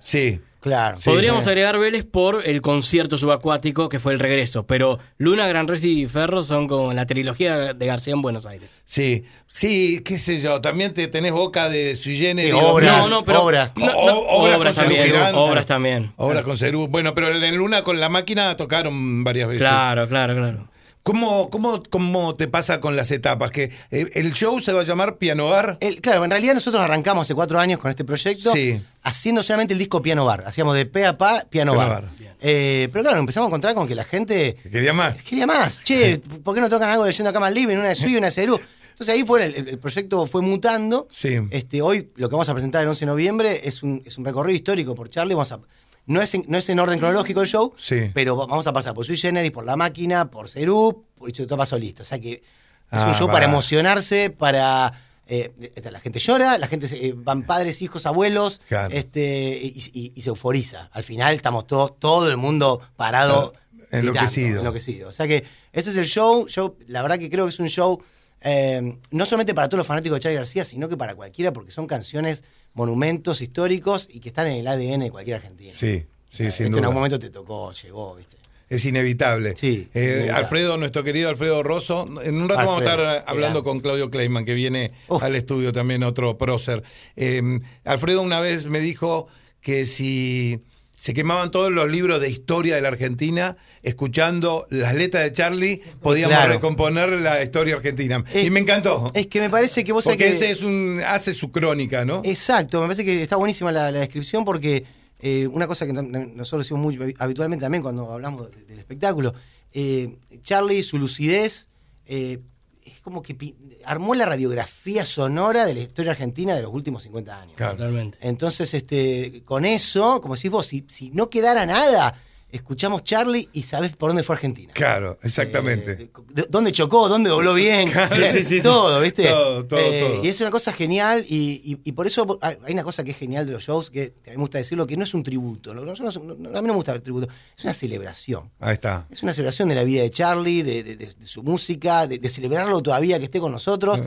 Sí. 0.00 0.40
Claro. 0.66 0.98
Podríamos 1.04 1.46
Eh, 1.46 1.50
agregar 1.50 1.78
Vélez 1.78 2.04
por 2.04 2.42
el 2.44 2.60
concierto 2.60 3.16
subacuático 3.18 3.88
que 3.88 4.00
fue 4.00 4.12
el 4.12 4.18
regreso, 4.18 4.66
pero 4.66 4.98
Luna, 5.16 5.46
Gran 5.46 5.68
Rex 5.68 5.84
y 5.84 6.06
Ferro 6.08 6.42
son 6.42 6.66
como 6.66 6.92
la 6.92 7.06
trilogía 7.06 7.72
de 7.72 7.86
García 7.86 8.14
en 8.14 8.20
Buenos 8.20 8.46
Aires. 8.46 8.82
Sí, 8.84 9.22
sí, 9.46 10.00
qué 10.04 10.18
sé 10.18 10.40
yo, 10.40 10.60
también 10.60 10.92
te 10.92 11.06
tenés 11.06 11.30
boca 11.30 11.68
de 11.68 11.94
sui 11.94 12.16
generis. 12.16 12.52
Sí, 12.52 12.60
obras. 12.64 12.98
No, 12.98 13.08
no, 13.08 13.24
pero 13.24 13.42
obras. 13.44 13.72
no, 13.76 13.86
no, 13.86 13.92
O- 13.92 14.42
obras 14.42 14.56
obras, 14.58 14.74
también, 14.74 15.12
obras 15.34 15.66
también. 15.66 16.12
Obras 16.16 16.42
con 16.44 16.56
Cerú. 16.56 16.88
Bueno, 16.88 17.14
pero 17.14 17.28
en 17.32 17.56
Luna 17.56 17.82
con 17.82 18.00
la 18.00 18.08
máquina 18.08 18.56
tocaron 18.56 19.22
varias 19.22 19.46
veces. 19.48 19.60
Claro, 19.62 20.08
claro, 20.08 20.34
claro. 20.34 20.68
¿Cómo, 21.06 21.50
cómo, 21.50 21.84
cómo 21.88 22.34
te 22.34 22.48
pasa 22.48 22.80
con 22.80 22.96
las 22.96 23.12
etapas? 23.12 23.52
Que 23.52 23.70
eh, 23.92 24.10
el 24.14 24.32
show 24.32 24.58
se 24.58 24.72
va 24.72 24.80
a 24.80 24.82
llamar 24.82 25.18
Piano 25.18 25.46
Bar. 25.48 25.78
el- 25.80 26.00
claro, 26.00 26.24
en 26.24 26.32
realidad 26.32 26.54
nosotros 26.54 26.82
arrancamos 26.82 27.22
hace 27.22 27.32
cuatro 27.36 27.60
años 27.60 27.78
con 27.78 27.88
este 27.90 28.04
proyecto 28.04 28.50
Sí. 28.52 28.82
haciendo 29.04 29.44
solamente 29.44 29.72
el 29.74 29.78
disco 29.78 30.02
Piano 30.02 30.24
Bar. 30.24 30.42
Hacíamos 30.44 30.74
de 30.74 30.84
pe 30.84 31.06
a 31.06 31.16
pa 31.16 31.44
Piano, 31.48 31.74
Piano 31.74 31.74
Bar. 31.76 32.02
Bar. 32.02 32.12
Eh, 32.40 32.88
pero 32.92 33.04
claro, 33.04 33.20
empezamos 33.20 33.46
a 33.46 33.50
encontrar 33.50 33.74
con 33.76 33.86
que 33.86 33.94
la 33.94 34.02
gente 34.02 34.56
¿Quería 34.64 34.92
más? 34.92 35.14
quería 35.22 35.46
más. 35.46 35.80
Che, 35.84 36.18
¿por 36.42 36.56
qué 36.56 36.60
no 36.60 36.68
tocan 36.68 36.90
algo 36.90 37.06
leyendo 37.06 37.30
acá 37.30 37.38
más 37.38 37.52
libre, 37.54 37.78
una 37.78 37.90
de 37.90 37.94
Sui 37.94 38.12
y 38.14 38.16
una 38.16 38.26
de 38.26 38.32
Cerú? 38.32 38.58
Entonces 38.90 39.14
ahí 39.14 39.22
fue 39.24 39.44
el 39.44 39.78
proyecto 39.78 40.26
fue 40.26 40.42
mutando. 40.42 41.06
Sí. 41.12 41.36
Este, 41.50 41.82
hoy 41.82 42.10
lo 42.16 42.28
que 42.28 42.32
vamos 42.34 42.48
a 42.48 42.52
presentar 42.54 42.82
el 42.82 42.88
11 42.88 43.04
de 43.04 43.06
noviembre 43.12 43.60
es 43.62 43.84
un, 43.84 44.02
es 44.04 44.18
un 44.18 44.24
recorrido 44.24 44.56
histórico 44.56 44.96
por 44.96 45.08
Charlie. 45.08 45.34
Vamos 45.34 45.52
a, 45.52 45.60
no, 46.06 46.20
es 46.22 46.34
en, 46.34 46.44
no 46.48 46.56
es 46.58 46.68
en 46.68 46.78
orden 46.80 46.98
cronológico 46.98 47.42
el 47.42 47.46
show, 47.48 47.74
Sí. 47.76 48.10
pero 48.14 48.36
va- 48.36 48.46
vamos 48.46 48.66
a 48.66 48.72
pasar 48.72 48.94
por 48.94 49.04
Sui 49.04 49.16
Generis, 49.16 49.50
por 49.52 49.64
La 49.64 49.76
Máquina, 49.76 50.30
por 50.30 50.48
Cerú, 50.48 51.04
por 51.16 51.30
Topa 51.32 51.66
Solista. 51.66 52.02
O 52.02 52.06
sea 52.06 52.18
que 52.18 52.32
es 52.32 52.42
Ah, 52.90 53.08
un 53.08 53.14
show 53.14 53.26
va. 53.26 53.32
para 53.34 53.46
emocionarse, 53.46 54.30
para... 54.30 55.02
eh, 55.28 55.52
la 55.90 55.98
gente 55.98 56.20
llora, 56.20 56.56
la 56.58 56.68
gente 56.68 56.86
se- 56.86 57.04
eh, 57.08 57.12
van 57.16 57.42
padres, 57.42 57.82
hijos, 57.82 58.06
abuelos, 58.06 58.60
Claro. 58.68 58.94
este, 58.94 59.60
y, 59.60 59.76
y- 59.92 60.12
y 60.14 60.22
se 60.22 60.28
euforiza. 60.28 60.88
Al 60.92 61.02
final 61.02 61.34
estamos 61.34 61.66
todos, 61.66 61.98
todo 61.98 62.30
el 62.30 62.36
mundo 62.36 62.80
parado, 62.96 63.52
Ah, 63.56 63.98
enloquecido. 63.98 64.60
enloquecido. 64.60 65.08
O 65.08 65.12
sea 65.12 65.26
que 65.26 65.44
ese 65.72 65.90
es 65.90 65.96
el 65.96 66.06
show. 66.06 66.46
Yo 66.46 66.76
la 66.86 67.02
verdad 67.02 67.18
que 67.18 67.28
creo 67.28 67.44
que 67.46 67.50
es 67.50 67.58
un 67.58 67.68
show 67.68 68.00
eh, 68.42 68.98
no 69.10 69.24
solamente 69.24 69.54
para 69.54 69.68
todos 69.68 69.78
los 69.78 69.86
fanáticos 69.86 70.16
de 70.16 70.20
Charlie 70.20 70.36
García, 70.36 70.64
sino 70.64 70.88
que 70.88 70.96
para 70.96 71.14
cualquiera, 71.16 71.52
porque 71.52 71.72
son 71.72 71.86
canciones, 71.88 72.44
monumentos 72.76 73.40
históricos 73.40 74.08
y 74.12 74.20
que 74.20 74.28
están 74.28 74.46
en 74.46 74.58
el 74.60 74.68
ADN 74.68 75.00
de 75.00 75.10
cualquier 75.10 75.36
argentino. 75.36 75.72
Sí, 75.74 76.04
sí, 76.04 76.04
O 76.04 76.36
sea, 76.36 76.36
sin 76.36 76.48
esto 76.48 76.62
en 76.64 76.70
duda. 76.72 76.80
algún 76.82 76.94
momento 76.94 77.18
te 77.18 77.30
tocó, 77.30 77.72
llegó, 77.72 78.14
¿viste? 78.14 78.36
Es 78.68 78.84
inevitable. 78.84 79.54
Sí, 79.56 79.88
Eh. 79.94 80.28
Alfredo, 80.32 80.76
nuestro 80.76 81.04
querido 81.04 81.28
Alfredo 81.28 81.62
Rosso, 81.62 82.08
en 82.22 82.34
un 82.40 82.48
rato 82.48 82.66
vamos 82.66 82.80
a 82.80 82.84
estar 82.84 83.00
hablando 83.26 83.36
grande. 83.36 83.62
con 83.62 83.80
Claudio 83.80 84.10
Kleiman, 84.10 84.44
que 84.44 84.54
viene 84.54 84.92
Uf. 85.08 85.22
al 85.22 85.36
estudio 85.36 85.72
también, 85.72 86.02
otro 86.02 86.36
prócer. 86.36 86.82
Eh, 87.16 87.60
Alfredo 87.84 88.22
una 88.22 88.40
vez 88.40 88.66
me 88.66 88.80
dijo 88.80 89.28
que 89.60 89.84
si 89.84 90.60
se 90.96 91.12
quemaban 91.14 91.50
todos 91.50 91.70
los 91.70 91.90
libros 91.90 92.20
de 92.20 92.28
historia 92.30 92.74
de 92.74 92.80
la 92.82 92.88
Argentina, 92.88 93.56
escuchando 93.82 94.66
las 94.70 94.94
letras 94.94 95.24
de 95.24 95.32
Charlie, 95.32 95.80
podíamos 96.00 96.36
Claro. 96.36 96.52
recomponer 96.54 97.10
la 97.20 97.42
historia 97.42 97.76
argentina. 97.76 98.24
Eh, 98.32 98.44
y 98.46 98.50
me 98.50 98.60
encantó. 98.60 99.10
Es 99.14 99.26
que 99.26 99.40
me 99.40 99.50
parece 99.50 99.84
que 99.84 99.92
vos 99.92 100.04
porque 100.04 100.18
que- 100.18 100.28
ese 100.30 100.50
es 100.50 100.62
un, 100.62 101.00
hace 101.06 101.32
su 101.34 101.50
crónica, 101.50 102.04
¿no? 102.04 102.22
Exacto, 102.24 102.80
me 102.80 102.86
parece 102.86 103.04
que 103.04 103.22
está 103.22 103.36
buenísima 103.36 103.70
la, 103.72 103.90
la 103.90 104.00
descripción 104.00 104.44
porque 104.44 104.84
eh, 105.20 105.46
una 105.46 105.66
cosa 105.66 105.86
que 105.86 105.92
no- 105.94 106.02
no- 106.02 106.26
nosotros 106.26 106.66
decimos 106.66 106.82
muy 106.82 107.14
habitualmente 107.18 107.62
también 107.64 107.82
cuando 107.82 108.12
hablamos 108.12 108.50
de- 108.50 108.64
del 108.64 108.78
espectáculo, 108.78 109.34
eh, 109.72 110.16
Charlie, 110.42 110.82
su 110.82 110.98
lucidez, 110.98 111.68
eh, 112.06 112.38
es 112.86 113.00
como 113.00 113.22
que 113.22 113.54
armó 113.84 114.14
la 114.14 114.26
radiografía 114.26 115.04
sonora 115.04 115.66
de 115.66 115.74
la 115.74 115.80
historia 115.80 116.12
argentina 116.12 116.54
de 116.54 116.62
los 116.62 116.72
últimos 116.72 117.02
50 117.02 117.40
años. 117.40 117.54
Claro. 117.56 117.76
Totalmente. 117.76 118.18
Entonces, 118.20 118.72
este, 118.72 119.42
con 119.44 119.64
eso, 119.64 120.20
como 120.20 120.36
decís 120.36 120.50
vos, 120.50 120.66
si, 120.66 120.84
si 120.88 121.10
no 121.10 121.28
quedara 121.28 121.66
nada, 121.66 122.20
escuchamos 122.56 123.04
Charlie 123.04 123.48
y 123.52 123.62
sabés 123.62 123.94
por 123.96 124.10
dónde 124.10 124.22
fue 124.22 124.34
Argentina. 124.36 124.72
Claro, 124.74 125.18
exactamente. 125.22 125.92
Eh, 125.92 126.10
de- 126.34 126.46
¿Dónde 126.48 126.72
chocó? 126.72 127.08
¿Dónde 127.08 127.30
dobló 127.30 127.54
bien? 127.54 127.88
Sí, 128.12 128.22
sí, 128.32 128.44
sí. 128.44 128.62
Todo, 128.62 129.00
¿viste? 129.00 129.24
Todo, 129.28 129.64
todo, 129.64 129.78
Eh, 129.80 130.00
todo. 130.00 130.24
Y 130.24 130.28
es 130.28 130.40
una 130.40 130.50
cosa 130.50 130.72
genial 130.72 131.24
y, 131.28 131.60
y- 131.64 131.80
y 131.84 131.92
por 131.92 132.06
eso 132.06 132.38
hay 132.42 132.56
una 132.72 132.82
cosa 132.84 133.04
que 133.04 133.12
es 133.12 133.16
genial 133.16 133.46
de 133.46 133.52
los 133.52 133.62
shows, 133.62 133.90
que 133.90 134.14
a 134.26 134.30
mí 134.30 134.36
me 134.36 134.42
gusta 134.42 134.58
decirlo, 134.58 134.86
que 134.86 134.96
no 134.96 135.04
es 135.04 135.14
un 135.14 135.22
tributo. 135.22 135.72
No- 135.74 135.84
no- 135.84 135.92
a 135.92 135.92
mí 135.92 136.36
no 136.52 136.62
me 136.62 136.72
gusta 136.72 136.92
el 136.92 137.02
tributo, 137.02 137.28
es 137.56 137.64
una 137.64 137.72
celebración. 137.74 138.50
Ahí 138.60 138.74
está. 138.74 139.06
Es 139.10 139.22
una 139.22 139.32
celebración 139.32 139.68
de 139.68 139.74
la 139.74 139.84
vida 139.84 140.02
de 140.02 140.10
Charlie, 140.10 140.62
de, 140.62 140.82
de- 140.82 140.96
de- 140.96 141.06
de 141.14 141.26
su 141.26 141.42
música, 141.42 142.06
de, 142.06 142.26
celebrarlo 142.28 142.80
todavía 142.82 143.18
que 143.18 143.26
esté 143.26 143.40
con 143.40 143.52
nosotros. 143.52 144.00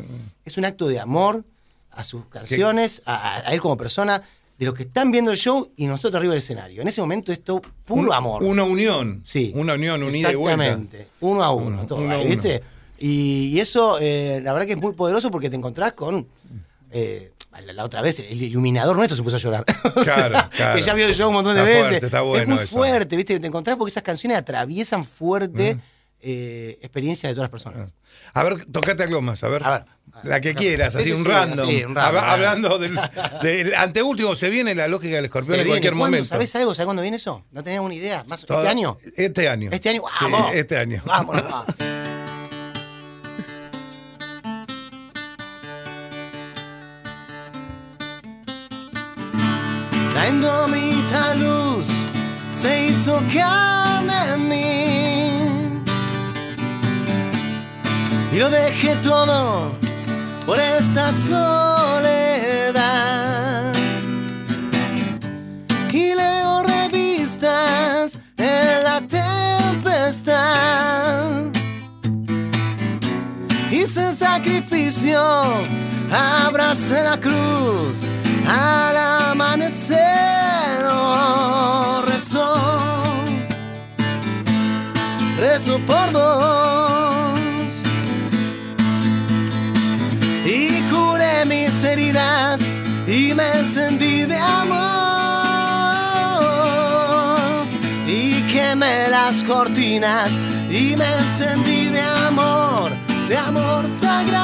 Es 0.46 0.58
un 0.58 0.66
acto 0.66 0.88
de 0.88 1.00
amor 1.00 1.44
a 1.92 2.04
sus 2.04 2.26
canciones, 2.28 3.02
a 3.06 3.44
él 3.52 3.60
como 3.62 3.76
persona, 3.78 4.22
de 4.60 4.66
los 4.66 4.76
que 4.76 4.84
están 4.84 5.12
viendo 5.12 5.32
el 5.32 5.38
show 5.38 5.72
y 5.78 5.88
nosotros 5.88 6.16
arriba 6.16 6.34
del 6.34 6.44
escenario. 6.44 6.82
En 6.82 6.88
ese 6.90 7.00
momento 7.02 7.32
es 7.32 7.42
todo 7.44 7.62
puro 7.86 8.10
Un- 8.10 8.14
amor. 8.14 8.44
Una 8.44 8.64
unión. 8.64 9.24
Sí. 9.26 9.52
Una 9.56 9.74
unión 9.76 10.04
unida 10.04 10.32
y 10.32 10.36
vuelta. 10.36 10.64
Exactamente. 10.66 11.08
Uno 11.22 11.42
a 11.44 11.52
uno, 11.52 11.68
Uno, 11.78 11.86
todo, 11.88 12.00
uno 12.00 12.12
a 12.12 12.16
ahí, 12.16 12.22
uno. 12.26 12.30
¿viste? 12.30 12.62
Y, 13.00 13.52
y 13.54 13.60
eso, 13.62 13.98
eh, 14.02 14.42
la 14.44 14.52
verdad 14.54 14.68
que 14.68 14.74
es 14.74 14.80
muy 14.82 14.94
poderoso 14.94 15.32
porque 15.32 15.50
te 15.50 15.56
encontrás 15.56 15.94
con. 15.94 16.28
eh, 16.92 17.32
la, 17.66 17.74
la 17.74 17.84
otra 17.86 18.02
vez, 18.02 18.20
el 18.20 18.42
iluminador 18.42 18.96
nuestro 18.96 19.16
se 19.18 19.24
puso 19.24 19.38
a 19.38 19.40
llorar. 19.40 19.66
Sea, 20.04 20.04
Claro, 20.04 20.50
claro. 20.56 20.76
Que 20.76 20.82
ya 20.82 20.94
vio 20.94 21.06
el 21.08 21.16
show 21.16 21.30
un 21.30 21.36
montón 21.36 21.56
de 21.56 21.62
Está 21.62 21.70
veces. 21.74 21.88
fuerte, 21.88 22.06
está 22.06 22.22
bueno 22.22 22.42
es 22.44 22.48
muy 22.50 22.58
eso. 22.58 22.68
fuerte, 22.78 23.16
¿viste? 23.16 23.40
Te 23.40 23.48
encontrás 23.48 23.78
porque 23.78 23.90
esas 23.92 24.04
canciones 24.04 24.38
atraviesan 24.38 25.04
fuerte 25.06 25.78
eh, 26.22 26.78
experiencias 26.82 27.30
de 27.32 27.36
todas 27.36 27.46
las 27.46 27.52
personas. 27.52 27.92
A 28.34 28.44
ver, 28.44 28.66
tocate 28.66 29.04
algo 29.04 29.22
más, 29.22 29.44
a 29.44 29.48
ver. 29.50 29.64
A 29.64 29.72
ver. 29.72 29.86
La 30.24 30.42
que 30.42 30.54
quieras, 30.56 30.96
así 30.96 31.06
sí, 31.06 31.12
un 31.14 31.24
sí, 31.24 31.30
random. 31.30 31.70
sí, 31.70 31.84
un 31.84 31.96
random, 31.96 32.18
Habla- 32.18 32.22
random. 32.22 32.72
hablando 32.72 32.78
del, 32.80 33.00
del 33.44 33.76
anteúltimo, 33.76 34.36
se 34.36 34.50
viene 34.50 34.76
la 34.76 34.88
lógica 34.88 35.16
del 35.16 35.26
escorpión 35.26 35.56
Se 35.56 35.62
en 35.62 35.68
cualquier 35.68 35.94
¿Cuándo? 35.94 36.06
momento. 36.08 36.28
¿Sabés 36.30 36.54
algo? 36.56 36.74
¿Sabés 36.74 36.86
cuándo 36.86 37.02
viene 37.04 37.18
eso? 37.18 37.46
No 37.52 37.64
teníamos 37.64 37.90
ni 37.90 37.98
idea. 37.98 38.24
¿Más, 38.28 38.46
Todo- 38.46 38.58
¿Este 38.60 38.70
año? 38.70 38.98
Este 39.16 39.48
año. 39.48 39.70
¿Este 39.72 39.90
año? 39.90 40.02
Sí, 40.20 40.26
¡Vamos! 40.26 40.54
este 40.56 40.78
año. 40.78 41.02
Vámonos, 41.06 41.44
va. 41.44 41.66
La 50.16 50.28
indómita 50.30 51.36
luz 51.36 51.88
se 52.52 52.88
hizo 52.88 53.22
carne 53.34 54.34
en 54.34 54.50
mí 54.50 54.89
y 58.40 58.42
lo 58.42 58.50
dejé 58.50 58.96
todo 59.04 59.74
por 60.46 60.58
esta 60.58 61.12
soledad 61.12 62.74
y 65.92 66.14
leo 66.16 66.64
revistas 66.64 68.18
en 68.38 68.84
la 68.86 69.02
tempestad. 69.02 70.32
Hice 73.72 74.14
sacrificio, 74.14 75.22
abracé 76.10 77.04
la 77.04 77.20
cruz. 77.20 78.06
Las 99.30 99.44
cortinas 99.44 100.30
y 100.72 100.96
me 100.98 101.06
encendí 101.06 101.90
de 101.90 102.02
amor, 102.02 102.90
de 103.28 103.38
amor 103.38 103.86
sagrado. 104.02 104.36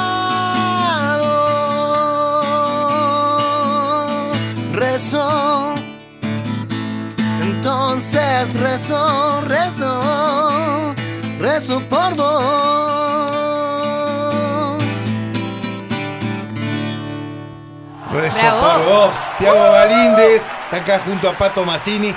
Rezo, 4.74 5.74
entonces 7.42 8.54
rezo, 8.54 9.42
rezo, 9.48 10.94
rezo 11.40 11.80
por 11.90 12.16
vos. 12.16 12.36
Rezo 18.14 18.38
Bravo. 18.38 18.62
por 18.62 18.86
vos, 18.86 19.14
Tiago 19.40 19.72
Galíndez, 19.72 20.44
está 20.66 20.78
acá 20.78 21.00
junto 21.04 21.28
a 21.28 21.34
Pato 21.34 21.66
Massini. 21.66 22.14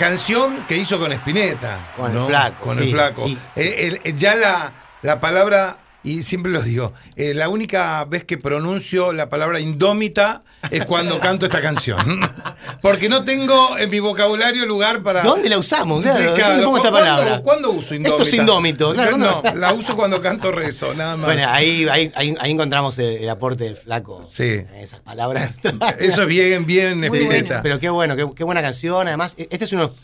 Canción 0.00 0.64
que 0.66 0.78
hizo 0.78 0.98
con 0.98 1.12
Spinetta. 1.12 1.76
Con 1.94 2.16
el. 2.16 2.26
Flaco, 2.26 2.64
Con 2.64 2.78
sí. 2.78 2.84
el 2.84 2.90
flaco. 2.90 3.28
Y- 3.28 3.38
Eh, 3.54 3.74
el- 3.86 4.00
eh, 4.02 4.14
ya 4.16 4.34
la, 4.34 4.72
la 5.02 5.20
palabra, 5.20 5.76
y 6.02 6.22
siempre 6.22 6.50
lo 6.50 6.62
digo, 6.62 6.92
eh, 7.16 7.34
la 7.34 7.48
única 7.48 8.04
vez 8.06 8.24
que 8.24 8.38
pronuncio 8.38 9.12
la 9.12 9.28
palabra 9.28 9.60
indómita 9.60 10.42
es 10.70 10.84
cuando 10.86 11.18
canto 11.20 11.44
esta 11.46 11.60
canción. 11.60 11.98
Porque 12.82 13.08
no 13.08 13.22
tengo 13.24 13.76
en 13.78 13.90
mi 13.90 14.00
vocabulario 14.00 14.64
lugar 14.66 15.02
para. 15.02 15.22
¿Dónde 15.22 15.48
la 15.50 15.58
usamos? 15.58 16.02
Claro, 16.02 16.16
Sí, 16.18 16.24
¿dónde 16.24 16.40
claro. 16.42 16.64
pongo 16.64 16.76
esta 16.78 16.90
¿Cuándo- 16.90 17.08
palabra? 17.16 17.42
¿Cuándo 17.42 17.70
uso 17.72 17.94
indómita? 17.94 18.22
Esto 18.22 18.34
es 18.34 18.40
indómito, 18.40 18.92
claro, 18.94 19.16
No, 19.18 19.42
la 19.54 19.72
uso 19.74 19.94
cuando 19.96 20.20
canto 20.22 20.50
rezo, 20.52 20.94
nada 20.94 21.16
más. 21.16 21.26
Bueno, 21.26 21.42
ahí, 21.50 21.86
ahí, 21.90 22.10
ahí, 22.14 22.34
ahí 22.38 22.50
encontramos 22.50 22.98
el, 22.98 23.16
el 23.18 23.28
aporte 23.28 23.64
del 23.64 23.76
flaco. 23.76 24.26
Sí. 24.30 24.44
En 24.44 24.68
Esas 24.76 25.00
palabras. 25.00 25.52
Eso 25.98 26.22
es 26.22 26.28
bien, 26.28 26.64
bien 26.66 26.98
Muy 26.98 27.08
Spinetta. 27.08 27.60
Pero 27.62 27.78
qué 27.78 27.88
bueno, 27.90 28.16
qué, 28.16 28.26
qué 28.34 28.44
buena 28.44 28.62
canción. 28.62 29.06
Además, 29.06 29.34
e- 29.36 29.48
este 29.50 29.64
es 29.66 29.72
uno, 29.72 29.94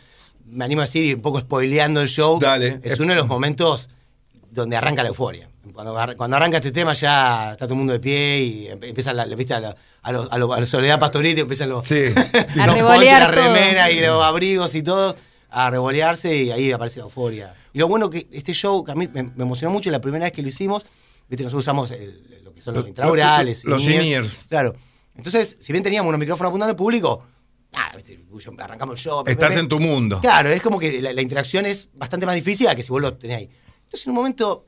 me 0.47 0.65
animo 0.65 0.83
a 0.83 0.85
decir, 0.85 1.17
un 1.17 1.23
poco 1.23 1.41
spoileando 1.41 2.01
el 2.03 2.09
show. 2.09 2.39
Dale. 2.39 2.81
Es 2.83 3.01
uno 3.01 3.11
de 3.13 3.17
los 3.17 3.27
momentos 3.29 3.89
donde 4.51 4.77
arranca 4.77 5.03
la 5.03 5.09
euforia. 5.09 5.49
Cuando, 5.73 5.99
ar- 5.99 6.17
cuando 6.17 6.37
arranca 6.37 6.57
este 6.59 6.73
tema 6.73 6.93
ya 6.95 7.53
está 7.53 7.67
todo 7.67 7.75
el 7.75 7.79
mundo 7.79 7.93
de 7.93 8.01
pie 8.01 8.41
y 8.41 8.69
em- 8.69 8.83
empiezan 8.83 9.17
la, 9.17 9.23
a, 9.25 9.27
la, 9.27 9.77
a, 10.03 10.13
los- 10.13 10.29
a, 10.31 10.39
los- 10.39 10.57
a 10.57 10.61
la 10.61 10.67
Soledad 10.67 10.99
Pastorito 11.01 11.41
empiezan 11.43 11.69
los, 11.69 11.87
Sí. 11.87 12.05
los 12.55 12.75
revolear 12.75 13.23
la 13.23 13.27
todo. 13.35 13.45
remera 13.55 13.91
y 13.91 14.01
los 14.01 14.23
abrigos 14.23 14.75
y 14.75 14.83
todo 14.83 15.17
a 15.51 15.71
revolearse 15.71 16.37
y 16.45 16.51
ahí 16.51 16.73
aparece 16.73 16.99
la 17.01 17.05
euforia. 17.05 17.55
Y 17.73 17.79
lo 17.79 17.89
bueno 17.89 18.09
que 18.11 18.27
este 18.33 18.53
show, 18.53 18.83
que 18.85 18.93
a 18.93 18.95
mí 18.95 19.09
me, 19.13 19.23
me 19.23 19.43
emocionó 19.43 19.73
mucho 19.73 19.91
la 19.91 20.01
primera 20.01 20.25
vez 20.25 20.33
que 20.33 20.43
lo 20.43 20.49
hicimos, 20.49 20.85
¿viste? 21.29 21.45
nosotros 21.45 21.65
usamos 21.65 21.91
el- 21.91 22.41
lo 22.45 22.53
que 22.53 22.61
son 22.61 22.75
los 22.75 22.83
Los- 22.83 22.89
intraurales. 22.89 23.65
los 23.65 23.83
in-ears. 23.83 24.07
in-ears. 24.07 24.41
Claro. 24.49 24.75
Entonces, 25.17 25.57
si 25.61 25.73
bien 25.73 25.83
teníamos 25.83 26.09
unos 26.09 26.19
micrófonos 26.21 26.51
apuntando 26.51 26.71
al 26.71 26.77
público, 26.77 27.25
ah, 27.75 27.91
¿viste? 27.97 28.19
yo- 28.39 28.53
arrancamos 28.59 28.99
el 28.99 29.03
show. 29.03 29.25
Estás 29.27 29.55
me- 29.55 29.61
en 29.61 29.69
tu 29.69 29.81
mundo. 29.81 30.21
Claro, 30.21 30.51
es 30.51 30.61
como 30.61 30.79
que 30.79 31.01
la, 31.01 31.13
la 31.13 31.23
interacción 31.23 31.65
es 31.67 31.89
bastante 31.95 32.27
más 32.27 32.35
difícil 32.35 32.69
a 32.69 32.75
que 32.75 32.83
si 32.83 32.91
vos 32.91 33.01
lo 33.01 33.15
tenés 33.15 33.39
ahí. 33.39 33.51
Entonces, 33.85 34.07
en 34.07 34.11
un 34.11 34.17
momento, 34.17 34.67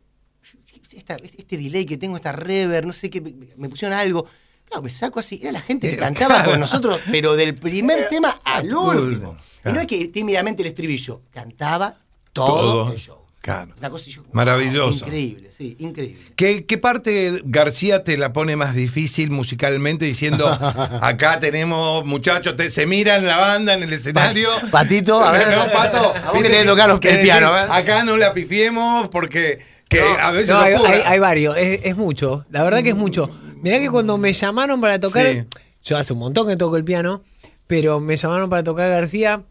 esta- 0.93 1.17
este 1.37 1.57
delay 1.57 1.85
que 1.87 1.97
tengo, 1.97 2.17
esta 2.17 2.33
reverb, 2.33 2.87
no 2.87 2.93
sé 2.93 3.11
qué, 3.11 3.21
me, 3.57 3.69
pusieron 3.69 3.97
algo. 3.99 4.27
Claro, 4.67 4.83
me 4.83 4.91
saco 4.91 5.21
así. 5.21 5.39
Era 5.43 5.53
la 5.53 5.61
gente 5.63 5.89
que 5.89 5.95
Era, 5.95 6.07
cantaba 6.07 6.35
claro. 6.37 6.51
con 6.53 6.61
nosotros, 6.61 7.01
pero 7.11 7.35
del 7.37 7.55
primer 7.55 8.09
tema 8.09 8.41
al 8.45 8.73
último. 8.75 9.37
Y 9.65 9.73
no 9.73 9.81
es 9.81 9.87
que 9.87 10.09
tímidamente 10.09 10.63
el 10.63 10.69
estribillo, 10.69 11.23
cantaba 11.33 11.99
todo, 12.33 12.57
Todo. 12.85 12.93
el 12.93 12.99
show. 12.99 13.19
Claro. 13.41 13.73
Una 13.79 13.89
cosa 13.89 14.05
yo, 14.11 14.23
wow, 14.25 14.31
Maravilloso. 14.35 15.07
Increíble, 15.07 15.51
sí, 15.57 15.75
increíble. 15.79 16.23
¿Qué, 16.37 16.67
qué 16.67 16.77
parte 16.77 17.41
García 17.45 18.05
te 18.05 18.19
la 18.19 18.33
pone 18.33 18.57
más 18.57 18.75
difícil 18.75 19.31
musicalmente 19.31 20.05
diciendo 20.05 20.47
acá 21.01 21.39
tenemos 21.39 22.05
muchachos, 22.05 22.57
te- 22.57 22.69
se 22.69 22.85
miran 22.87 23.25
la 23.25 23.39
banda 23.39 23.75
en 23.75 23.85
el 23.85 23.93
escenario? 23.93 24.51
Patito, 24.71 25.21
a 25.25 25.31
ver, 25.33 25.57
no, 25.57 25.71
Pato, 25.73 25.99
a 26.27 26.33
vos 26.33 26.43
que 26.43 26.65
tocar 26.65 26.89
los- 26.89 27.01
que 27.01 27.09
el 27.11 27.15
decís, 27.17 27.31
piano, 27.33 27.53
ver. 27.53 27.69
Acá 27.71 28.03
no 28.05 28.17
la 28.19 28.35
pifiemos 28.35 29.09
porque 29.09 29.61
que 29.89 30.01
a 30.01 30.31
veces 30.31 30.49
No, 30.49 30.59
hay, 30.61 30.75
hay- 30.75 31.03
hay 31.05 31.19
varios, 31.19 31.57
es, 31.57 31.81
es 31.85 31.97
mucho, 31.97 32.45
la 32.51 32.63
verdad 32.63 32.83
que 32.83 32.91
es 32.91 32.97
mucho. 32.97 33.31
Mirá 33.63 33.79
que 33.81 33.91
cuando 33.91 34.19
me 34.19 34.33
llamaron 34.33 34.81
para 34.81 35.01
tocar, 35.01 35.27
Sí. 35.27 35.43
yo 35.85 35.97
hace 35.97 36.13
un 36.13 36.19
montón 36.21 36.47
que 36.49 36.57
toco 36.57 36.77
el 36.77 36.85
piano, 36.85 37.23
pero 37.67 37.99
me 38.01 38.17
llamaron 38.17 38.49
para 38.51 38.63
tocar 38.63 38.89
García 38.91 39.43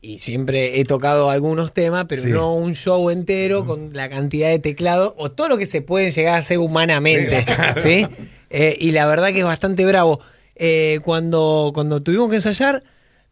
y 0.00 0.18
siempre 0.20 0.80
he 0.80 0.84
tocado 0.84 1.28
algunos 1.30 1.74
temas, 1.74 2.06
pero 2.08 2.22
Sí. 2.22 2.30
no 2.30 2.54
un 2.54 2.74
show 2.74 3.10
entero 3.10 3.66
con 3.66 3.92
la 3.92 4.08
cantidad 4.08 4.48
de 4.48 4.58
teclado 4.58 5.14
o 5.18 5.30
todo 5.30 5.48
lo 5.48 5.58
que 5.58 5.66
se 5.66 5.82
puede 5.82 6.10
llegar 6.10 6.34
a 6.36 6.38
hacer 6.38 6.58
humanamente, 6.58 7.44
¿sí? 7.76 8.06
Eh, 8.48 8.76
y 8.80 8.92
la 8.92 9.06
verdad 9.06 9.28
que 9.32 9.40
es 9.40 9.44
bastante 9.44 9.84
bravo. 9.84 10.20
Eh, 10.56 11.00
cuando, 11.04 11.70
cuando 11.74 12.02
tuvimos 12.02 12.30
que 12.30 12.36
ensayar, 12.36 12.82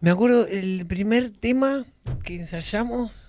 me 0.00 0.10
acuerdo 0.10 0.46
el 0.46 0.86
primer 0.86 1.30
tema 1.30 1.84
que 2.22 2.36
ensayamos. 2.36 3.27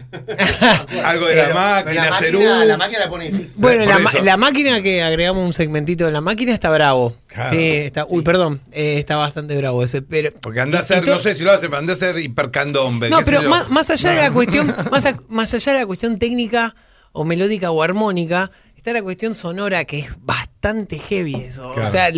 Algo 1.04 1.26
de 1.26 1.36
la 1.36 1.54
máquina, 1.54 2.06
la 2.10 2.16
Cerú. 2.18 2.38
máquina, 2.38 2.64
la 2.64 2.76
máquina 2.76 2.98
la 3.00 3.08
pone 3.10 3.30
difícil. 3.30 3.52
Bueno, 3.56 3.84
la, 3.84 3.98
ma- 3.98 4.12
la 4.22 4.36
máquina 4.36 4.82
que 4.82 5.02
agregamos 5.02 5.44
un 5.46 5.52
segmentito 5.52 6.06
de 6.06 6.12
la 6.12 6.20
máquina 6.20 6.52
está 6.52 6.70
bravo. 6.70 7.16
Claro. 7.26 7.50
Sí, 7.52 7.66
está. 7.70 8.06
Uy, 8.08 8.22
perdón. 8.22 8.60
eh, 8.72 8.96
está 8.98 9.16
bastante 9.16 9.56
bravo 9.56 9.82
ese. 9.84 10.00
Pero, 10.02 10.30
Porque 10.40 10.60
anda 10.60 10.78
a 10.78 10.82
ser, 10.82 11.06
no 11.06 11.18
sé 11.18 11.34
si 11.34 11.44
lo 11.44 11.52
hace, 11.52 11.68
pero 11.68 11.78
anda 11.78 11.92
a 11.92 11.96
ser 11.96 12.18
hipercandombe. 12.18 13.10
No, 13.10 13.20
pero 13.24 13.42
más, 13.42 13.68
más 13.68 13.90
allá 13.90 14.10
de 14.12 14.16
la 14.16 14.32
cuestión, 14.32 14.74
más, 14.90 15.04
a- 15.06 15.20
más 15.28 15.52
allá 15.54 15.72
de 15.74 15.78
la 15.80 15.86
cuestión 15.86 16.18
técnica 16.18 16.74
o 17.12 17.24
melódica 17.24 17.70
o 17.70 17.82
armónica, 17.82 18.50
está 18.76 18.92
la 18.92 19.02
cuestión 19.02 19.34
sonora 19.34 19.84
que 19.84 19.98
es 20.00 20.06
bastante 20.20 20.98
heavy 20.98 21.34
eso. 21.34 21.72
Claro. 21.72 21.88
O 21.88 21.90
sea, 21.90 22.10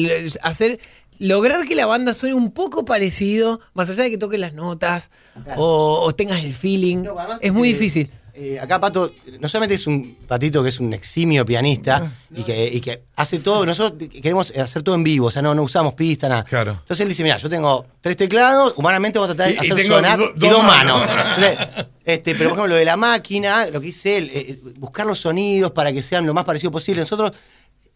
hacer 0.43 0.79
lograr 1.23 1.67
que 1.67 1.75
la 1.75 1.87
banda 1.87 2.15
suene 2.15 2.35
un 2.35 2.51
poco 2.53 2.85
parecido, 2.85 3.61
más 3.75 3.89
allá 3.91 4.03
de 4.05 4.11
que 4.11 4.19
toques 4.19 4.41
las 4.41 4.55
notas 4.55 5.11
o, 5.57 6.01
o 6.03 6.15
tengas 6.15 6.43
el 6.45 6.53
feeling, 6.53 7.03
No, 7.05 7.19
además, 7.19 7.39
es 7.41 7.53
muy 7.53 7.69
eh, 7.69 7.73
difícil. 7.73 8.11
eh, 8.35 8.59
acá 8.59 8.81
Pato, 8.81 9.11
no 9.41 9.49
solamente 9.49 9.75
es 9.75 9.87
un 9.87 10.17
patito 10.27 10.63
que 10.63 10.71
es 10.71 10.81
un 10.81 10.93
eximio 10.93 11.45
pianista 11.47 12.13
y, 12.35 12.43
que, 12.43 12.67
y 12.67 12.81
que 12.81 13.03
hace 13.15 13.39
todo, 13.39 13.65
nosotros 13.67 14.09
queremos 14.11 14.51
hacer 14.57 14.83
todo 14.83 14.95
en 14.95 15.05
vivo, 15.05 15.27
o 15.27 15.31
sea, 15.31 15.43
no, 15.43 15.55
no 15.55 15.63
usamos 15.63 15.95
pista, 15.95 16.29
nada. 16.29 16.45
Claro. 16.45 16.73
Entonces 16.73 17.01
él 17.01 17.09
dice, 17.09 17.23
mira, 17.23 17.37
yo 17.37 17.49
tengo 17.49 17.87
tres 18.01 18.17
teclados, 18.17 18.75
humanamente 18.77 19.19
vos 19.19 19.29
tratás 19.29 19.49
de 19.49 19.53
Y- 19.65 19.69
y 19.69 19.71
hacer 19.73 19.87
sonar 19.87 20.19
do- 20.19 20.25
y 20.35 20.39
dos 20.39 20.51
dos 20.51 20.65
manos. 20.65 21.07
manos. 21.07 21.39
Entonces, 21.39 21.87
este, 22.05 22.35
pero 22.35 22.51
por 22.51 22.59
ejemplo, 22.59 22.67
lo 22.69 22.75
de 22.75 22.85
la 22.85 22.97
máquina, 22.97 23.67
lo 23.67 23.81
que 23.81 23.87
dice 23.87 24.17
él, 24.19 24.31
eh, 24.35 24.59
buscar 24.77 25.07
los 25.07 25.21
sonidos 25.21 25.71
para 25.71 25.93
que 25.93 26.03
sean 26.03 26.27
lo 26.27 26.35
más 26.35 26.45
parecido 26.45 26.73
posible. 26.73 27.03
Nosotros 27.03 27.31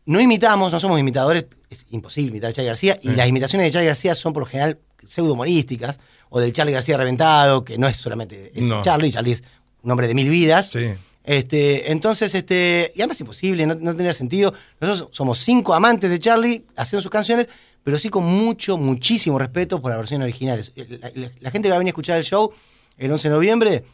no 0.07 0.21
imitamos, 0.21 0.73
no 0.73 0.81
somos 0.81 0.99
imitadores, 0.99 1.47
es 1.69 1.85
imposible 1.91 2.31
imitar 2.31 2.51
a 2.51 2.53
Charlie 2.53 2.69
García, 2.69 2.99
y 3.03 3.11
las 3.11 3.29
imitaciones 3.29 3.67
de 3.67 3.73
Charlie 3.73 3.89
García 3.89 4.15
son 4.15 4.33
por 4.33 4.43
lo 4.45 4.47
general 4.49 4.79
pseudo-humorísticas, 5.09 5.99
o 6.29 6.41
del 6.41 6.53
Charlie 6.53 6.73
García 6.73 6.97
reventado, 6.97 7.65
que 7.65 7.79
no 7.79 7.87
es 7.89 7.97
solamente 7.97 8.53
es 8.55 8.65
No. 8.65 8.83
Charlie, 8.83 9.11
Charlie 9.13 9.33
es 9.33 9.45
un 9.83 9.91
hombre 9.91 10.09
de 10.09 10.15
mil 10.15 10.29
vidas. 10.29 10.71
Sí. 10.71 10.87
Este, 11.25 11.91
entonces, 11.91 12.35
este, 12.37 12.93
y 12.95 13.01
además 13.01 13.17
es 13.17 13.21
imposible, 13.23 13.67
no, 13.67 13.75
no 13.75 13.91
tendría 13.91 14.13
sentido. 14.13 14.55
Nosotros 14.81 15.09
somos 15.13 15.39
cinco 15.39 15.75
amantes 15.75 16.09
de 16.11 16.19
Charlie 16.21 16.65
haciendo 16.77 17.03
sus 17.03 17.11
canciones, 17.11 17.49
pero 17.83 17.99
sí 17.99 18.09
con 18.09 18.25
mucho, 18.25 18.77
muchísimo 18.77 19.39
respeto 19.39 19.81
por 19.83 19.91
las 19.91 19.99
versiones 19.99 20.25
originales. 20.25 20.73
La, 20.77 21.11
la- 21.15 21.31
la 21.41 21.51
gente 21.51 21.67
que 21.67 21.71
va 21.71 21.77
a 21.77 21.79
venir 21.79 21.91
a 21.91 21.95
escuchar 21.95 22.19
el 22.19 22.25
show 22.25 22.53
el 22.99 23.11
11 23.13 23.29
de 23.29 23.35
noviembre 23.35 23.85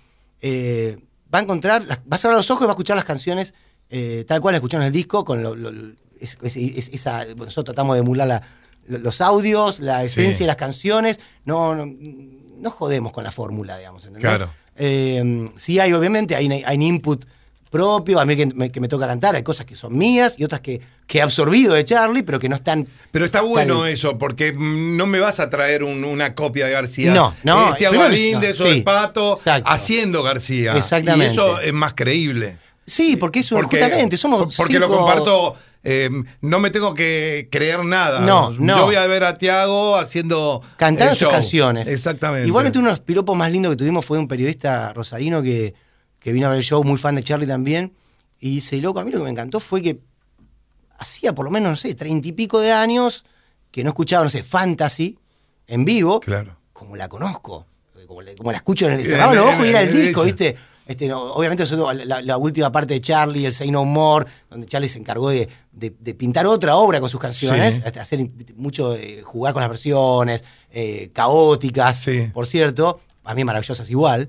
eh, 0.42 0.98
va 1.34 1.38
a 1.38 1.42
encontrar, 1.42 1.82
va 1.90 1.98
a 2.10 2.16
cerrar 2.18 2.36
los 2.36 2.50
ojos 2.50 2.62
y 2.64 2.66
va 2.66 2.72
a 2.72 2.74
escuchar 2.74 2.96
las 2.96 3.04
canciones 3.04 3.54
eh, 3.94 4.24
tal 4.26 4.40
cual 4.40 4.54
escucharon 4.56 4.86
el 4.86 4.92
disco, 4.92 5.24
con 5.24 5.42
lo- 5.42 5.54
lo- 5.54 5.70
es- 6.18 6.38
es- 6.42 6.56
es- 6.56 6.88
esa, 6.92 7.24
nosotros 7.36 7.66
tratamos 7.66 7.94
de 7.94 8.00
emular 8.00 8.26
la- 8.26 8.42
lo- 8.88 8.98
los 8.98 9.20
audios, 9.20 9.78
la 9.80 10.02
esencia 10.02 10.32
Sí. 10.38 10.42
de 10.44 10.46
las 10.48 10.56
canciones, 10.56 11.20
no, 11.44 11.74
no, 11.74 11.86
no 11.86 12.70
jodemos 12.70 13.12
con 13.12 13.22
la 13.22 13.30
fórmula, 13.32 13.76
digamos. 13.78 14.02
¿entendés? 14.06 14.22
Claro. 14.28 14.52
Eh, 14.76 15.50
sí 15.56 15.78
hay, 15.78 15.92
obviamente, 15.92 16.34
hay, 16.34 16.50
hay 16.64 16.76
un 16.76 16.82
input 16.82 17.24
propio, 17.70 18.20
a 18.20 18.24
mí 18.26 18.36
que 18.36 18.46
me, 18.46 18.70
que 18.70 18.80
me 18.80 18.88
toca 18.88 19.06
cantar, 19.06 19.34
hay 19.34 19.42
cosas 19.42 19.64
que 19.64 19.74
son 19.74 19.96
mías 19.96 20.34
y 20.36 20.44
otras 20.44 20.60
que, 20.60 20.80
que 21.06 21.18
he 21.18 21.22
absorbido 21.22 21.72
de 21.74 21.84
Charlie, 21.86 22.22
pero 22.22 22.38
que 22.38 22.48
no 22.50 22.56
están... 22.56 22.86
Pero 23.10 23.24
está 23.24 23.40
bueno 23.40 23.86
eso, 23.86 24.18
porque 24.18 24.52
no 24.52 25.06
me 25.06 25.20
vas 25.20 25.40
a 25.40 25.48
traer 25.48 25.82
un- 25.82 26.04
una 26.04 26.34
copia 26.34 26.66
de 26.66 26.72
García. 26.72 27.14
No, 27.14 27.34
no, 27.44 27.72
Este 27.72 27.86
Aguadínez 27.86 28.58
no, 28.60 28.66
sí, 28.66 28.70
el 28.72 28.84
Pato 28.84 29.36
exacto. 29.38 29.70
haciendo 29.70 30.22
García. 30.22 30.76
Exactamente. 30.76 31.32
Y 31.32 31.36
eso 31.36 31.60
es 31.60 31.72
más 31.72 31.94
creíble. 31.94 32.58
Sí, 32.92 33.16
porque 33.16 33.40
eso 33.40 33.56
Porque, 33.56 33.78
justamente 33.80 34.16
somos 34.16 34.54
porque 34.56 34.78
lo 34.78 34.88
comparto. 34.88 35.56
eh, 35.82 36.10
no 36.42 36.58
me 36.60 36.70
tengo 36.70 36.92
que 36.94 37.48
creer 37.50 37.84
nada. 37.84 38.20
No, 38.20 38.50
no. 38.58 38.76
Yo 38.78 38.84
voy 38.86 38.96
a 38.96 39.06
ver 39.06 39.24
a 39.24 39.34
Tiago 39.38 39.96
haciendo. 39.96 40.62
cantando 40.76 41.12
el 41.12 41.18
tus 41.18 41.20
show. 41.20 41.30
canciones. 41.30 41.88
Exactamente. 41.88 42.46
Igualmente 42.46 42.78
uno 42.78 42.88
de 42.88 42.92
los 42.94 43.00
piropos 43.00 43.36
más 43.36 43.50
lindos 43.50 43.72
que 43.72 43.76
tuvimos 43.76 44.04
fue 44.04 44.18
un 44.18 44.28
periodista 44.28 44.92
rosarino 44.92 45.42
que, 45.42 45.74
que 46.18 46.32
vino 46.32 46.46
a 46.46 46.50
ver 46.50 46.58
el 46.58 46.64
show, 46.64 46.84
muy 46.84 46.98
fan 46.98 47.14
de 47.14 47.22
Charlie 47.22 47.46
también, 47.46 47.94
y 48.38 48.56
dice, 48.56 48.76
loco, 48.80 49.00
a 49.00 49.04
mí 49.04 49.10
lo 49.10 49.18
que 49.18 49.24
me 49.24 49.30
encantó 49.30 49.58
fue 49.60 49.80
que 49.82 50.00
hacía 50.98 51.34
por 51.34 51.44
lo 51.44 51.50
menos, 51.50 51.70
no 51.70 51.76
sé, 51.76 51.94
treinta 51.94 52.28
y 52.28 52.32
pico 52.32 52.60
de 52.60 52.72
años 52.72 53.24
que 53.70 53.82
no 53.82 53.90
escuchaba, 53.90 54.24
no 54.24 54.30
sé, 54.30 54.42
Fantasy 54.42 55.18
en 55.66 55.84
vivo, 55.84 56.20
Claro. 56.20 56.56
como 56.72 56.94
la 56.96 57.08
conozco, 57.08 57.66
como, 58.06 58.20
le- 58.20 58.34
como 58.34 58.50
la 58.52 58.58
escucho 58.58 58.86
en 58.86 59.00
el... 59.00 59.04
Cerraba 59.06 59.34
los 59.34 59.46
ojos 59.46 59.64
y 59.66 59.70
era 59.70 59.80
el 59.80 59.92
disco. 59.92 60.22
¿viste? 60.24 60.56
Este, 60.92 61.08
no, 61.08 61.32
obviamente 61.34 61.64
eso, 61.64 61.92
la, 61.92 62.22
la 62.22 62.36
última 62.36 62.70
parte 62.72 62.94
de 62.94 63.00
Charlie, 63.00 63.46
el 63.46 63.52
Say 63.52 63.70
No 63.70 63.84
More, 63.84 64.26
donde 64.50 64.66
Charlie 64.66 64.88
se 64.88 64.98
encargó 64.98 65.28
de, 65.30 65.48
de- 65.72 65.94
de 65.98 66.14
pintar 66.14 66.46
otra 66.46 66.76
obra 66.76 67.00
con 67.00 67.08
sus 67.10 67.20
canciones, 67.20 67.76
Sí. 67.76 67.98
hacer 67.98 68.26
mucho, 68.56 68.94
eh, 68.94 69.22
jugar 69.22 69.52
con 69.52 69.60
las 69.60 69.68
versiones, 69.70 70.44
eh, 70.70 71.10
caóticas, 71.12 71.96
Sí. 71.98 72.30
por 72.32 72.46
cierto, 72.46 73.00
a 73.24 73.34
mí 73.34 73.44
maravillosas 73.44 73.88
igual, 73.90 74.28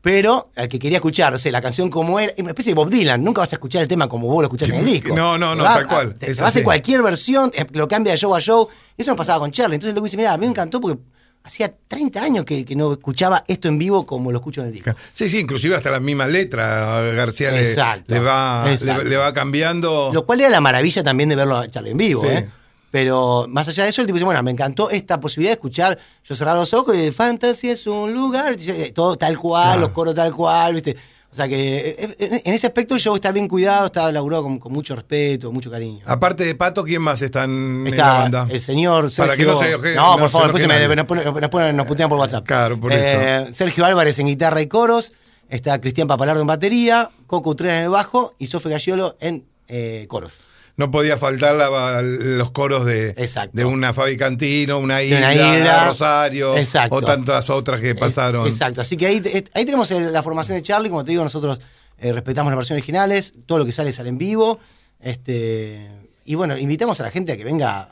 pero 0.00 0.50
al 0.54 0.68
que 0.68 0.78
quería 0.78 0.98
escuchar, 0.98 1.32
o 1.34 1.38
sea, 1.38 1.50
la 1.50 1.62
canción 1.62 1.88
como 1.90 2.20
era, 2.20 2.32
una 2.38 2.50
especie 2.50 2.72
de 2.72 2.74
Bob 2.74 2.90
Dylan, 2.90 3.24
nunca 3.24 3.40
vas 3.40 3.52
a 3.52 3.56
escuchar 3.56 3.82
el 3.82 3.88
tema 3.88 4.08
como 4.08 4.28
vos 4.28 4.42
lo 4.42 4.46
escuchás 4.46 4.68
en 4.68 4.76
el 4.76 4.84
disco. 4.84 5.14
No, 5.16 5.38
no, 5.38 5.54
no, 5.54 5.64
tal 5.64 5.86
cual, 5.86 6.16
a- 6.42 6.50
Te, 6.52 6.62
cualquier 6.62 7.02
versión, 7.02 7.50
lo 7.72 7.88
cambia 7.88 8.12
de 8.12 8.18
show 8.18 8.34
a 8.34 8.40
show, 8.40 8.68
eso 8.96 9.10
me 9.10 9.16
pasaba 9.16 9.40
con 9.40 9.50
Charlie, 9.50 9.76
entonces 9.76 9.94
luego 9.94 10.04
dice, 10.04 10.16
mira, 10.16 10.32
a 10.32 10.36
mí 10.36 10.46
me 10.46 10.50
encantó 10.50 10.80
porque 10.80 11.00
hacía 11.44 11.72
30 11.88 12.22
años 12.22 12.44
que, 12.44 12.64
que 12.64 12.74
no 12.74 12.92
escuchaba 12.92 13.44
esto 13.46 13.68
en 13.68 13.78
vivo 13.78 14.06
como 14.06 14.32
lo 14.32 14.38
escucho 14.38 14.62
en 14.62 14.68
el 14.68 14.72
disco. 14.72 14.92
Sí, 15.12 15.28
sí, 15.28 15.38
inclusive 15.40 15.76
hasta 15.76 15.90
la 15.90 16.00
misma 16.00 16.26
letra 16.26 17.02
García 17.12 17.50
le, 17.50 17.60
Exacto, 17.68 18.12
le 18.14 18.18
va, 18.20 18.64
exacto. 18.72 19.04
le, 19.04 19.10
le 19.10 19.16
va 19.18 19.32
cambiando. 19.34 20.10
Lo 20.12 20.24
cual 20.24 20.40
era 20.40 20.48
la 20.50 20.60
maravilla 20.62 21.02
también 21.04 21.28
de 21.28 21.36
verlo 21.36 21.56
a 21.58 21.68
Charlie 21.70 21.90
en 21.90 21.96
vivo, 21.98 22.22
Sí. 22.22 22.28
¿eh? 22.28 22.48
Pero 22.90 23.46
más 23.48 23.66
allá 23.68 23.82
de 23.82 23.90
eso, 23.90 24.00
el 24.02 24.06
tipo 24.06 24.14
dice, 24.14 24.24
bueno, 24.24 24.40
me 24.44 24.52
encantó 24.52 24.88
esta 24.88 25.18
posibilidad 25.18 25.50
de 25.50 25.54
escuchar, 25.54 25.98
yo 26.24 26.34
cerrar 26.36 26.54
los 26.56 26.72
ojos 26.74 26.94
y 26.96 27.10
Fantasy 27.10 27.70
es 27.70 27.88
un 27.88 28.14
lugar, 28.14 28.54
y 28.58 28.92
todo 28.92 29.16
tal 29.16 29.36
cual, 29.36 29.64
Claro. 29.64 29.80
los 29.80 29.90
coros 29.90 30.14
tal 30.14 30.32
cual, 30.32 30.74
¿viste? 30.74 30.96
O 31.34 31.36
sea 31.36 31.48
que 31.48 31.96
eh, 31.98 32.16
en 32.20 32.42
en 32.44 32.54
ese 32.54 32.68
aspecto 32.68 32.94
el 32.94 33.00
show 33.00 33.12
está 33.12 33.32
bien 33.32 33.48
cuidado, 33.48 33.86
está 33.86 34.12
laburado 34.12 34.44
con, 34.44 34.60
con 34.60 34.72
mucho 34.72 34.94
respeto, 34.94 35.50
mucho 35.50 35.68
cariño. 35.68 35.98
Aparte 36.06 36.44
de 36.44 36.54
Pato, 36.54 36.84
¿quién 36.84 37.02
más 37.02 37.20
está 37.22 37.42
en, 37.42 37.84
la 37.96 38.12
banda? 38.12 38.46
el 38.48 38.60
señor 38.60 39.10
Sergio. 39.10 39.24
Para 39.24 39.36
que 39.36 39.44
no 39.44 39.58
se 39.58 39.96
No, 39.96 40.12
no 40.12 40.18
por 40.20 40.30
favor, 40.30 40.52
después 40.52 40.68
me- 40.88 40.94
nos, 40.94 41.06
ponen- 41.08 41.74
nos, 41.74 41.86
putean 41.86 42.08
por 42.08 42.20
WhatsApp. 42.20 42.46
Claro, 42.46 42.78
por 42.78 42.92
Eh, 42.94 43.48
Sergio 43.52 43.84
Álvarez 43.84 44.16
en 44.20 44.28
guitarra 44.28 44.62
y 44.62 44.68
coros. 44.68 45.12
Está 45.48 45.80
Cristian 45.80 46.06
Papalardo 46.06 46.40
en 46.40 46.46
batería. 46.46 47.10
Coco 47.26 47.50
Utrera 47.50 47.78
en 47.78 47.82
el 47.82 47.88
bajo. 47.90 48.34
Y 48.38 48.46
Sofía 48.46 48.70
Galliolo 48.70 49.16
en 49.18 49.44
eh, 49.66 50.06
coros. 50.08 50.34
No 50.76 50.90
podía 50.90 51.16
faltar 51.18 51.54
la- 51.54 52.02
los 52.02 52.50
coros 52.50 52.84
de, 52.84 53.14
de 53.52 53.64
una 53.64 53.92
Fabi 53.94 54.16
Cantino, 54.16 54.78
una 54.78 55.02
isla, 55.02 55.18
una 55.18 55.32
isla. 55.58 55.86
Rosario, 55.86 56.56
Exacto. 56.56 56.96
o 56.96 57.02
tantas 57.02 57.48
otras 57.50 57.80
que 57.80 57.94
pasaron. 57.94 58.46
Exacto. 58.48 58.80
Así 58.80 58.96
que 58.96 59.06
ahí, 59.06 59.22
ahí 59.54 59.64
tenemos 59.64 59.88
la 59.90 60.22
formación 60.22 60.56
de 60.56 60.62
Charlie. 60.62 60.88
Como 60.90 61.04
te 61.04 61.12
digo, 61.12 61.22
nosotros 61.22 61.60
eh, 61.98 62.12
respetamos 62.12 62.50
las 62.50 62.56
versiones 62.56 62.82
originales. 62.82 63.34
Todo 63.46 63.58
lo 63.58 63.64
que 63.66 63.70
sale 63.72 63.92
sale 63.92 64.08
en 64.08 64.18
vivo. 64.18 64.58
Este, 65.00 65.88
y 66.24 66.34
bueno, 66.34 66.56
invitamos 66.58 66.98
a 67.00 67.04
la 67.04 67.10
gente 67.10 67.32
a 67.32 67.36
que 67.36 67.44
venga 67.44 67.88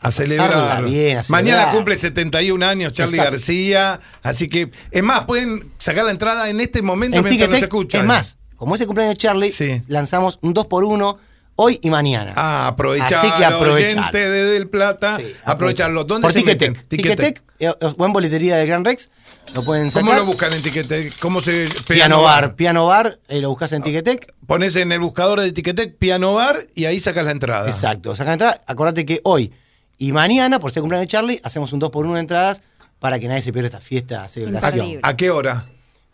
a, 0.00 0.10
celebrar. 0.10 0.82
Bien, 0.84 1.18
a 1.18 1.22
Mañana 1.28 1.58
celebrar. 1.58 1.74
cumple 1.76 1.96
71 1.96 2.66
años 2.66 2.92
Charlie 2.92 3.16
Exacto. 3.18 3.32
García. 3.32 4.00
Así 4.22 4.48
que, 4.48 4.70
es 4.90 5.02
más, 5.02 5.24
pueden 5.26 5.70
sacar 5.78 6.04
la 6.06 6.10
entrada 6.10 6.48
en 6.50 6.60
este 6.60 6.82
momento 6.82 7.18
En 7.18 7.24
mientras 7.24 7.50
nos 7.50 7.62
escuchan. 7.62 8.00
Es 8.00 8.06
más, 8.06 8.38
como 8.56 8.74
es 8.74 8.80
el 8.80 8.86
cumpleaños 8.86 9.14
de 9.14 9.18
Charlie, 9.18 9.52
Sí. 9.52 9.78
lanzamos 9.88 10.38
un 10.42 10.54
2x1 10.54 11.18
hoy 11.62 11.78
y 11.82 11.90
mañana. 11.90 12.32
Ah, 12.36 12.68
aprovechar, 12.68 13.12
Así 13.14 13.30
que 13.36 13.44
aprovechar. 13.44 13.98
oyente 13.98 14.28
de 14.30 14.44
Del 14.44 14.68
Plata, 14.68 15.18
Sí, 15.18 15.34
aprovecharlo. 15.44 16.04
¿Dónde 16.04 16.24
Por 16.24 16.32
se 16.32 16.40
Ticketek. 16.88 17.42
eh, 17.58 17.72
buen 17.96 18.12
boletería 18.12 18.56
del 18.56 18.66
Gran 18.66 18.84
Rex. 18.84 19.10
Lo 19.54 19.62
pueden 19.64 19.90
sacar. 19.90 20.06
¿Cómo 20.08 20.18
lo 20.18 20.24
buscan 20.26 20.52
en 20.52 20.62
Ticketek? 20.62 21.18
¿Cómo 21.18 21.40
se 21.40 21.68
Piano 21.88 22.22
Bar. 22.22 22.54
Piano 22.54 22.86
Bar, 22.86 23.18
eh, 23.28 23.40
lo 23.40 23.50
buscas 23.50 23.72
en 23.72 23.82
Ticketek. 23.82 24.32
Pones 24.46 24.74
en 24.76 24.92
el 24.92 25.00
buscador 25.00 25.40
de 25.40 25.52
Ticketek 25.52 25.96
Piano 25.98 26.34
Bar 26.34 26.66
y 26.74 26.86
ahí 26.86 26.98
sacas 27.00 27.24
la 27.24 27.32
entrada. 27.32 27.68
Exacto. 27.68 28.14
Sacan 28.16 28.34
entrada. 28.34 28.62
Acordate 28.66 29.04
que 29.04 29.20
hoy 29.24 29.52
y 29.98 30.12
mañana, 30.12 30.58
por 30.60 30.72
ser 30.72 30.80
cumpleaños 30.80 31.08
de 31.08 31.10
Charlie, 31.12 31.40
hacemos 31.44 31.72
un 31.72 31.80
2x1 31.80 32.14
de 32.14 32.20
entradas 32.20 32.62
para 33.00 33.18
que 33.18 33.28
nadie 33.28 33.42
se 33.42 33.52
pierda 33.52 33.66
esta 33.68 33.80
fiesta, 33.80 34.26
celebración. 34.28 35.00
¿A 35.02 35.16
qué 35.16 35.30
hora? 35.30 35.64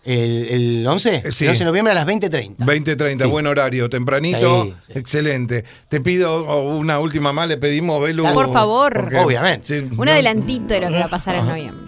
El, 0.07 0.47
el 0.81 0.87
11, 0.87 1.14
Eh, 1.16 1.33
sí. 1.33 1.45
el 1.45 1.51
11 1.51 1.64
de 1.64 1.69
noviembre 1.69 1.90
a 1.90 1.95
las 1.97 2.07
20.30. 2.07 2.59
20.30, 2.59 3.25
Sí. 3.25 3.29
buen 3.31 3.47
horario, 3.49 3.90
tempranito, 3.90 4.64
Sí, 4.66 4.75
sí. 4.87 4.92
excelente. 5.01 5.64
Te 5.88 6.01
pido 6.01 6.47
oh, 6.47 6.77
una 6.77 7.01
última 7.01 7.33
más, 7.33 7.49
le 7.49 7.57
pedimos, 7.57 8.01
Belu. 8.01 8.23
Por 8.33 8.53
favor. 8.53 8.95
porque- 8.95 9.16
Obviamente. 9.19 9.81
Sí, 9.81 9.88
Un 9.90 10.07
no- 10.07 10.12
adelantito 10.12 10.75
de 10.75 10.81
lo 10.81 10.88
que 10.88 10.99
va 11.01 11.07
a 11.07 11.09
pasar 11.09 11.35
en 11.35 11.47
noviembre. 11.49 11.87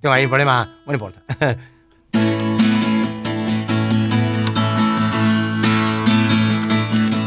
Tengo 0.00 0.14
ahí 0.14 0.22
un 0.24 0.30
problema, 0.30 0.78
no 0.86 0.92
importa. 0.92 1.22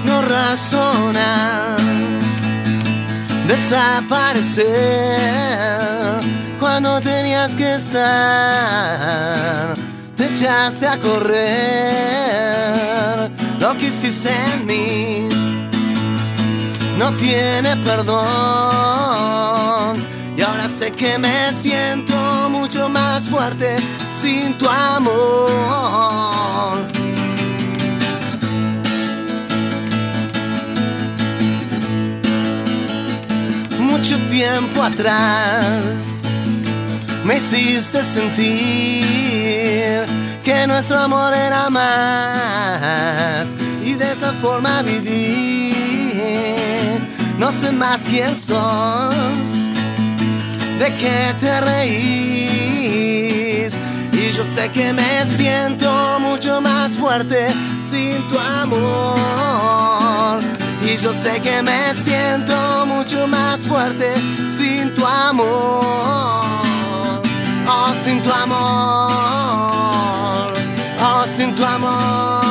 No 0.06 0.22
razona 0.22 1.78
desaparecer 3.48 6.20
cuando 6.62 7.02
tenías 7.02 7.56
que 7.56 7.74
estar. 7.74 8.06
Te 10.16 10.28
echaste 10.28 10.88
a 10.88 10.96
correr, 10.98 11.32
lo 13.60 13.76
que 13.78 13.88
hiciste 13.88 14.30
en 14.54 14.66
mí 14.68 15.28
no 17.00 17.12
tiene 17.14 17.76
perdón. 17.78 18.22
Y 20.38 20.42
ahora 20.44 20.70
sé 20.70 20.92
que 20.92 21.18
me 21.18 21.52
siento 21.52 22.14
mucho 22.52 22.88
más 22.90 23.28
fuerte 23.28 23.76
sin 24.22 24.54
tu 24.60 24.70
amor. 24.70 25.50
Mucho 33.80 34.16
tiempo 34.30 34.84
atrás 34.84 36.11
me 37.32 37.38
hiciste 37.38 38.04
sentir 38.04 40.04
que 40.44 40.68
nuestro 40.68 41.00
amor 41.00 41.34
era 41.34 41.70
más 41.70 43.48
y 43.86 43.94
de 43.94 44.12
esa 44.12 44.34
forma 44.42 44.82
vivir. 44.82 45.74
No 47.38 47.54
sé 47.54 47.72
más 47.72 48.02
quién 48.02 48.36
sos, 48.36 49.16
de 50.80 50.94
qué 51.00 51.34
te 51.40 51.62
reís. 51.62 53.72
Y 54.12 54.32
yo 54.34 54.44
sé 54.44 54.68
que 54.70 54.92
me 54.92 55.26
siento 55.26 56.20
mucho 56.20 56.60
más 56.60 56.98
fuerte 56.98 57.48
sin 57.90 58.22
tu 58.30 58.38
amor. 58.62 60.42
Y 60.84 60.98
yo 60.98 61.14
sé 61.14 61.40
que 61.40 61.62
me 61.62 61.96
siento 61.96 62.86
mucho 62.86 63.26
más 63.28 63.62
fuerte 63.62 64.16
sin 64.58 64.94
tu 64.96 65.06
amor. 65.06 66.71
Oh, 67.84 67.94
sin 68.04 68.22
tu 68.22 68.32
amor. 68.32 69.12
Oh, 71.00 71.26
sin 71.36 71.56
tu 71.56 71.64
amor. 71.66 72.42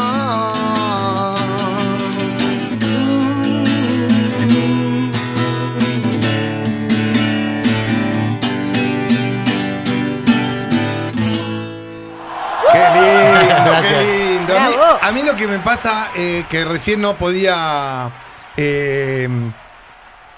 Qué 12.72 12.78
lindo, 12.94 13.64
Gracias. 13.70 14.04
qué 14.04 14.34
lindo. 14.34 14.58
A 14.58 14.68
mí, 14.68 14.74
a 15.02 15.12
mí 15.12 15.22
lo 15.22 15.36
que 15.36 15.46
me 15.46 15.58
pasa 15.58 16.08
eh, 16.16 16.44
que 16.48 16.64
recién 16.64 17.00
no 17.00 17.14
podía 17.14 18.10
eh, 18.56 19.28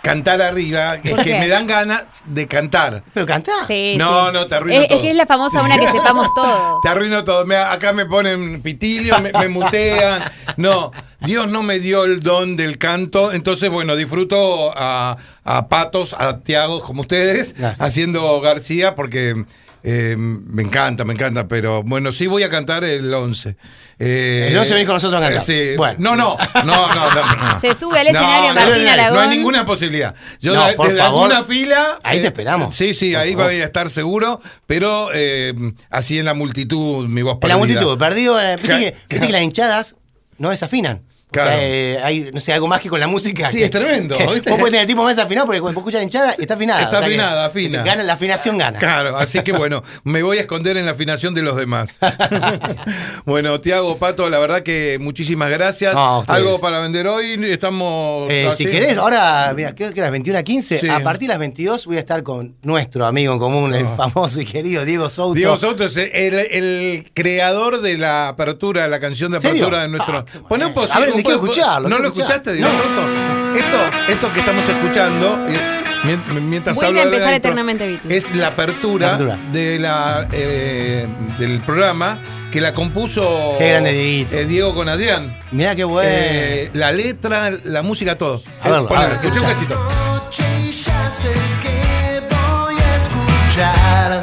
cantar 0.02 0.42
arriba 0.42 0.96
es 0.96 1.10
¿Por 1.10 1.22
que 1.24 1.30
qué? 1.32 1.38
me 1.38 1.48
dan 1.48 1.66
ganas 1.66 2.02
de 2.26 2.46
cantar. 2.48 3.02
Pero 3.14 3.24
canta. 3.26 3.52
Sí, 3.68 3.94
No, 3.96 4.26
sí. 4.26 4.32
no, 4.32 4.46
te 4.46 4.54
arruino 4.56 4.80
es, 4.82 4.88
todo. 4.88 4.98
Es 4.98 5.02
que 5.02 5.10
es 5.10 5.16
la 5.16 5.26
famosa 5.26 5.62
una 5.62 5.78
que 5.78 5.86
sepamos 5.86 6.28
todos. 6.34 6.80
Te 6.82 6.88
arruino 6.88 7.22
todo. 7.24 7.46
Me- 7.46 7.56
acá 7.56 7.92
me 7.92 8.06
ponen 8.06 8.60
pitilio, 8.62 9.18
me, 9.20 9.32
me 9.32 9.48
mutean. 9.48 10.22
No, 10.56 10.90
Dios 11.20 11.48
no 11.48 11.62
me 11.62 11.78
dio 11.78 12.04
el 12.04 12.20
don 12.20 12.56
del 12.56 12.78
canto. 12.78 13.32
Entonces, 13.32 13.70
bueno, 13.70 13.94
disfruto 13.96 14.72
a, 14.76 15.16
a 15.44 15.68
patos, 15.68 16.14
a 16.18 16.40
Tiago, 16.40 16.82
como 16.82 17.02
ustedes, 17.02 17.54
Gracias. 17.56 17.80
haciendo 17.80 18.40
García, 18.40 18.94
porque 18.94 19.44
eh, 19.84 20.14
me 20.18 20.62
encanta, 20.62 21.04
me 21.04 21.12
encanta. 21.14 21.48
Pero 21.48 21.82
bueno, 21.82 22.12
sí 22.12 22.26
voy 22.26 22.42
a 22.42 22.48
cantar 22.48 22.84
el 22.84 23.12
11. 23.12 23.56
Eh, 23.98 24.48
El 24.50 24.58
11 24.58 24.72
venís 24.74 24.86
con 24.86 24.96
nosotros 24.96 25.20
a 25.22 25.24
cantar. 25.26 25.44
sí. 25.44 25.74
Bueno. 25.76 25.96
No, 25.98 26.16
no, 26.16 26.36
no, 26.64 26.94
no, 26.94 27.14
no, 27.14 27.36
no. 27.52 27.58
Se 27.60 27.74
sube 27.74 28.00
al 28.00 28.06
escenario 28.08 28.54
Martín 28.54 28.84
no, 28.84 28.90
Aragón. 28.90 29.14
No 29.14 29.20
hay 29.20 29.28
ninguna 29.36 29.64
posibilidad. 29.66 30.14
Yo 30.40 30.54
No, 30.54 30.66
de- 30.66 30.74
por 30.74 30.86
desde 30.88 31.00
favor. 31.00 31.30
alguna 31.32 31.44
fila. 31.48 31.98
Ahí 32.02 32.20
te 32.20 32.26
esperamos. 32.28 32.74
Sí, 32.74 32.94
sí, 32.94 33.12
Por 33.12 33.20
ahí 33.20 33.32
favor. 33.32 33.46
voy 33.46 33.60
a 33.60 33.64
estar 33.64 33.88
seguro, 33.90 34.40
pero 34.66 35.10
eh, 35.14 35.54
así 35.90 36.18
en 36.18 36.24
la 36.24 36.34
multitud, 36.34 37.06
mi 37.08 37.22
voz 37.22 37.38
En 37.42 37.48
la 37.48 37.54
perdida. 37.56 37.58
multitud, 37.58 37.98
perdido. 37.98 38.40
eh, 38.40 38.56
viste 38.56 38.96
que, 39.08 39.20
que 39.20 39.28
las 39.32 39.42
hinchadas 39.42 39.96
no 40.38 40.50
desafinan. 40.50 41.00
Claro. 41.32 41.50
Eh, 41.54 41.98
hay, 42.02 42.30
no 42.32 42.38
sé, 42.40 42.52
algo 42.52 42.68
mágico 42.68 42.96
en 42.96 43.00
la 43.00 43.06
música. 43.08 43.50
Sí, 43.50 43.58
que- 43.58 43.64
es 43.64 43.70
tremendo, 43.70 44.16
que. 44.16 44.24
Vos 44.24 44.40
podés 44.44 44.64
tener 44.66 44.80
el 44.82 44.86
tipo 44.86 45.02
más 45.02 45.18
afinado 45.18 45.46
porque 45.46 45.60
cuando 45.60 45.80
escuchas 45.80 45.98
la 46.00 46.04
hinchada 46.04 46.34
está 46.38 46.54
afinada. 46.54 46.82
Está 46.82 46.98
afinada, 46.98 47.42
que- 47.42 47.58
afina. 47.58 47.82
Gana, 47.82 48.02
la 48.02 48.12
afinación 48.12 48.58
gana. 48.58 48.78
Claro, 48.78 49.16
así 49.16 49.40
que 49.42 49.52
bueno, 49.52 49.82
me 50.04 50.22
voy 50.22 50.38
a 50.38 50.42
esconder 50.42 50.76
en 50.76 50.84
la 50.86 50.92
afinación 50.92 51.34
de 51.34 51.42
los 51.42 51.56
demás. 51.56 51.98
bueno, 53.24 53.60
Tiago, 53.60 53.98
Pato, 53.98 54.28
la 54.30 54.38
verdad 54.38 54.62
que 54.62 54.98
muchísimas 55.00 55.50
gracias. 55.50 55.94
No. 55.94 56.22
Algo 56.26 56.60
para 56.60 56.80
vender 56.80 57.06
hoy, 57.06 57.34
estamos... 57.50 58.30
Eh, 58.30 58.50
si 58.56 58.66
querés, 58.66 58.96
ahora, 58.98 59.52
mira, 59.56 59.74
creo 59.74 59.92
que 59.92 60.00
las 60.00 60.10
21 60.10 60.38
a 60.38 60.42
15, 60.42 60.78
Sí. 60.80 60.88
a 60.88 61.00
partir 61.00 61.28
de 61.28 61.34
las 61.34 61.38
22 61.38 61.86
voy 61.86 61.96
a 61.96 62.00
estar 62.00 62.22
con 62.22 62.56
nuestro 62.62 63.06
amigo 63.06 63.32
en 63.32 63.38
común, 63.38 63.74
el 63.74 63.86
famoso 63.96 64.40
y 64.40 64.44
querido 64.44 64.84
Diego 64.84 65.08
Souto. 65.08 65.34
Diego 65.34 65.56
Soto 65.56 65.84
es 65.84 65.96
el, 65.96 66.34
el 66.34 67.10
creador 67.14 67.80
de 67.80 67.98
la 67.98 68.28
apertura, 68.28 68.86
la 68.88 69.00
canción 69.00 69.32
de 69.32 69.40
¿Serio? 69.40 69.64
apertura 69.64 69.82
de 69.82 69.88
nuestro. 69.88 70.18
Ah, 70.18 70.24
Poné 70.48 70.66
un 70.66 70.74
bueno. 70.74 71.21
Quiero 71.22 71.40
po- 71.40 71.46
escucharlo, 71.46 71.88
¿No 71.88 71.98
lo 71.98 72.08
escuchaste, 72.08 72.52
Diego 72.52 72.70
Soto? 72.70 73.58
Esto, 73.58 74.12
esto 74.12 74.32
que 74.32 74.40
estamos 74.40 74.68
escuchando, 74.68 75.46
eh, 75.48 75.58
mien- 76.04 76.48
mientras 76.48 76.74
Vuelve 76.76 77.00
hablo 77.00 77.10
a 77.10 77.14
empezar 77.14 77.34
Eternamente 77.34 77.86
Beatles. 77.86 78.24
Es 78.28 78.34
la 78.34 78.48
apertura, 78.48 79.06
La 79.08 79.14
apertura. 79.14 79.38
de 79.52 79.78
la 79.78 80.26
eh, 80.32 81.06
del 81.38 81.60
programa 81.60 82.18
que 82.50 82.60
la 82.60 82.72
compuso 82.72 83.54
Qué 83.58 83.68
grande 83.70 83.92
Dieguito. 83.92 84.34
eh, 84.36 84.44
Diego 84.46 84.74
con 84.74 84.88
Adrián. 84.88 85.36
Mirá 85.52 85.74
qué 85.74 85.84
bueno. 85.84 86.10
Eh, 86.12 86.70
la 86.74 86.92
letra, 86.92 87.50
la 87.64 87.82
música, 87.82 88.16
todo. 88.16 88.42
A 88.62 88.68
verlo, 88.70 88.88
ponelo, 88.88 89.06
a 89.06 89.08
ver, 89.08 89.24
escuchá 89.24 89.40
un 89.40 89.52
cachito. 89.54 89.74
noche 90.14 90.44
y 90.62 90.72
ya 90.72 91.10
sé 91.10 91.28
que 91.62 92.22
voy 92.34 92.74
a 92.80 92.96
escuchar. 92.96 94.21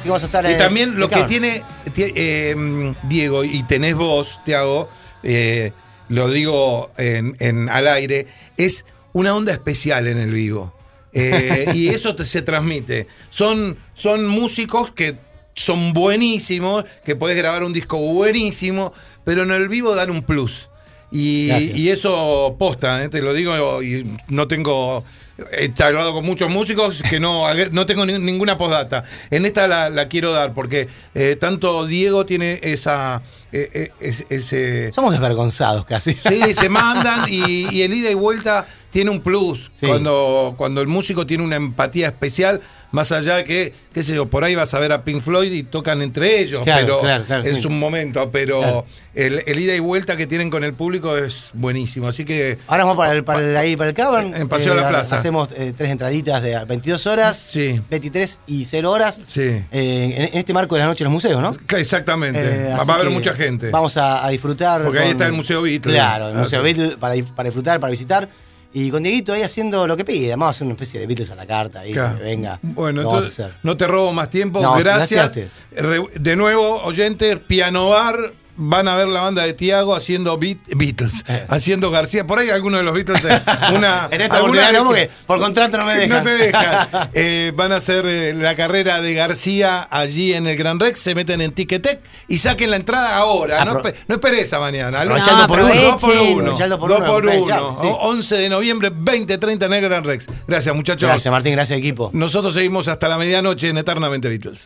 Así 0.00 0.04
que 0.04 0.08
vamos 0.10 0.22
a 0.22 0.26
estar 0.26 0.44
Y 0.48 0.52
eh, 0.52 0.54
también 0.54 0.98
lo 0.98 1.08
que 1.10 1.22
tiene 1.24 1.62
tie- 1.94 2.12
eh, 2.16 2.94
Diego, 3.02 3.44
y 3.44 3.62
tenés 3.64 3.94
vos, 3.94 4.40
Tiago, 4.46 4.88
eh, 5.22 5.72
lo 6.08 6.30
digo 6.30 6.90
en, 6.96 7.36
en- 7.38 7.68
al 7.68 7.86
aire, 7.86 8.26
es 8.56 8.84
una 9.12 9.34
onda 9.36 9.52
especial 9.52 10.06
en 10.06 10.18
el 10.18 10.30
vivo. 10.32 10.74
Y 11.12 11.88
eso 11.88 12.14
te- 12.16 12.24
se 12.24 12.40
transmite. 12.42 13.06
Son, 13.30 13.76
son 13.94 14.26
músicos 14.26 14.92
que 14.92 15.16
son 15.54 15.92
buenísimos, 15.92 16.84
que 17.04 17.16
podés 17.16 17.36
grabar 17.36 17.62
un 17.64 17.72
disco 17.72 17.98
buenísimo, 17.98 18.92
pero 19.24 19.42
en 19.42 19.50
el 19.50 19.68
vivo 19.68 19.94
dan 19.94 20.10
un 20.10 20.22
plus. 20.22 20.68
Y, 21.12 21.88
eso 21.88 22.54
posta, 22.58 23.08
te 23.10 23.20
lo 23.20 23.34
digo, 23.34 23.82
y 23.82 24.06
no 24.28 24.46
tengo. 24.48 25.04
He 25.52 25.72
hablado 25.82 26.12
con 26.12 26.24
muchos 26.24 26.50
músicos 26.50 27.02
que 27.08 27.20
no, 27.20 27.44
no 27.72 27.86
tengo 27.86 28.04
ni- 28.06 28.18
ninguna 28.18 28.56
postdata. 28.58 29.04
En 29.30 29.44
esta 29.46 29.66
la, 29.66 29.88
la 29.90 30.08
quiero 30.08 30.32
dar 30.32 30.52
porque 30.54 30.88
eh, 31.14 31.36
tanto 31.40 31.86
Diego 31.86 32.26
tiene 32.26 32.60
esa. 32.62 33.22
eh, 33.52 33.68
eh, 33.74 33.92
es- 34.00 34.26
ese, 34.30 34.92
Somos 34.92 35.12
desvergonzados 35.12 35.84
casi. 35.84 36.14
Sí, 36.14 36.54
se 36.54 36.68
mandan 36.68 37.24
y, 37.28 37.68
y 37.74 37.82
el 37.82 37.94
ida 37.94 38.10
y 38.10 38.14
vuelta 38.14 38.66
tiene 38.90 39.10
un 39.10 39.20
plus. 39.20 39.70
Sí. 39.74 39.86
Cuando, 39.86 40.54
cuando 40.56 40.80
el 40.80 40.88
músico 40.88 41.26
tiene 41.26 41.44
una 41.44 41.56
empatía 41.56 42.08
especial, 42.08 42.60
más 42.92 43.12
allá 43.12 43.36
de 43.36 43.44
que, 43.44 43.72
qué 43.92 44.02
sé 44.02 44.14
yo, 44.14 44.26
por 44.26 44.44
ahí 44.44 44.54
vas 44.54 44.72
a 44.74 44.78
ver 44.78 44.92
a 44.92 45.04
Pink 45.04 45.22
Floyd 45.22 45.52
y 45.52 45.62
tocan 45.62 46.02
entre 46.02 46.40
ellos, 46.40 46.64
Claro, 46.64 46.80
pero 46.86 47.00
claro, 47.00 47.24
claro, 47.24 47.44
es 47.44 47.58
sí. 47.58 47.66
un 47.66 47.78
momento, 47.78 48.30
pero 48.30 48.84
el, 49.14 49.42
el 49.46 49.58
ida 49.60 49.74
y 49.74 49.80
vuelta 49.80 50.16
que 50.16 50.26
tienen 50.26 50.50
con 50.50 50.64
el 50.64 50.74
público 50.74 51.16
es 51.16 51.50
buenísimo. 51.54 52.08
Así 52.08 52.24
que 52.24 52.58
Ahora 52.66 52.84
vamos 52.84 52.96
para 52.98 53.12
el, 53.12 53.24
para 53.24 53.40
el, 53.40 53.56
ahí 53.56 53.76
para 53.76 53.90
el 53.90 53.94
cavern. 53.94 54.34
En 54.34 54.48
Paseo 54.48 54.74
de 54.74 54.80
la 54.82 54.88
Plaza. 54.88 55.16
Hacemos 55.16 55.48
eh, 55.56 55.72
tres 55.76 55.90
entraditas 55.90 56.42
de 56.42 56.64
22 56.64 57.06
horas, 57.06 57.36
Sí. 57.36 57.80
23 57.90 58.38
y 58.46 58.64
0 58.64 58.90
horas. 58.90 59.20
Sí. 59.26 59.40
Eh, 59.40 59.64
en, 59.72 60.22
en 60.22 60.38
este 60.38 60.52
marco 60.52 60.74
de 60.74 60.80
la 60.80 60.86
noche 60.86 60.98
de 60.98 61.04
los 61.04 61.12
museos, 61.12 61.40
¿no? 61.40 61.52
Exactamente. 61.76 62.40
Eh, 62.42 62.74
va 62.76 62.94
a 62.94 62.96
haber 62.96 63.10
mucha 63.10 63.34
gente. 63.34 63.70
Vamos 63.70 63.96
a, 63.96 64.24
a 64.24 64.30
disfrutar. 64.30 64.82
Porque 64.82 64.98
ahí 65.00 65.10
está 65.10 65.26
el 65.26 65.32
Museo 65.32 65.62
Beatle. 65.62 65.92
Claro, 65.94 66.28
el 66.30 66.36
Ah, 66.36 66.40
Museo. 66.42 66.62
Beatle 66.62 66.96
para, 66.96 67.14
para 67.36 67.46
disfrutar, 67.48 67.80
para 67.80 67.90
visitar. 67.90 68.28
Y 68.72 68.90
con 68.90 69.02
Dieguito 69.02 69.32
ahí 69.32 69.42
haciendo 69.42 69.86
lo 69.86 69.96
que 69.96 70.04
pide. 70.04 70.30
Vamos 70.30 70.46
a 70.46 70.50
hacer 70.50 70.64
una 70.64 70.74
especie 70.74 71.00
de 71.00 71.06
Beatles 71.06 71.30
a 71.30 71.34
la 71.34 71.46
carta 71.46 71.80
ahí. 71.80 71.92
Claro. 71.92 72.18
que 72.18 72.24
venga. 72.24 72.58
Bueno, 72.62 73.02
entonces 73.02 73.48
no 73.62 73.76
te 73.76 73.86
robo 73.86 74.12
más 74.12 74.30
tiempo. 74.30 74.60
No, 74.60 74.74
gracias. 74.76 75.32
a 75.32 75.80
De 76.14 76.36
nuevo, 76.36 76.82
oyentes, 76.84 77.38
Piano 77.38 77.88
Bar, 77.88 78.32
van 78.60 78.86
a 78.88 78.94
ver 78.96 79.08
la 79.08 79.22
banda 79.22 79.42
de 79.42 79.54
Tiago 79.54 79.94
haciendo 79.96 80.38
Beat- 80.38 80.60
Beatles, 80.76 81.24
haciendo 81.48 81.90
García. 81.90 82.26
Por 82.26 82.38
ahí 82.38 82.50
alguno 82.50 82.76
de 82.76 82.82
los 82.84 82.94
Beatles. 82.94 83.24
eh, 83.24 83.40
Una, 83.74 84.08
En 84.10 84.20
esta 84.20 84.38
oportunidad 84.38 84.72
no, 84.72 84.84
porque 84.84 85.10
por 85.26 85.38
contrato 85.40 85.78
no 85.78 85.84
me 85.86 85.96
dejan. 85.96 86.18
No 86.18 86.30
te 86.30 86.36
dejan. 86.36 86.88
Eh, 87.14 87.52
van 87.56 87.72
a 87.72 87.76
hacer 87.76 88.04
eh, 88.06 88.34
la 88.34 88.54
carrera 88.54 89.00
de 89.00 89.14
García 89.14 89.86
allí 89.90 90.32
en 90.32 90.46
el 90.46 90.56
Gran 90.56 90.78
Rex, 90.78 91.00
se 91.00 91.14
meten 91.14 91.40
en 91.40 91.52
Ticketek 91.52 92.00
y 92.28 92.38
saquen 92.38 92.70
la 92.70 92.76
entrada 92.76 93.16
ahora. 93.16 93.64
No, 93.64 93.72
Apro- 93.80 93.94
no 94.06 94.14
esperes 94.16 94.52
a 94.52 94.60
mañana. 94.60 95.00
Aprovechando 95.00 95.42
No, 95.42 95.48
por 95.48 95.60
uno. 95.60 95.74
Dos 95.74 96.00
por 96.00 96.10
uno. 96.16 96.54
Por 96.54 96.58
Dos 96.58 96.68
uno, 96.70 96.78
por 96.78 96.92
aprovechar, 96.92 97.62
uno. 97.62 97.78
sí. 97.82 97.88
O- 97.88 98.08
11 98.10 98.36
de 98.36 98.48
noviembre, 98.48 98.92
20.30 98.92 99.66
en 99.66 99.72
el 99.72 99.80
Gran 99.82 100.04
Rex. 100.04 100.26
Gracias, 100.46 100.74
muchachos. 100.74 101.08
Gracias, 101.08 101.30
Martín, 101.32 101.52
gracias, 101.52 101.78
equipo. 101.78 102.10
Nosotros 102.12 102.54
seguimos 102.54 102.88
hasta 102.88 103.08
la 103.08 103.16
medianoche 103.18 103.68
en 103.68 103.78
Eternamente 103.78 104.28
Beatles. 104.28 104.62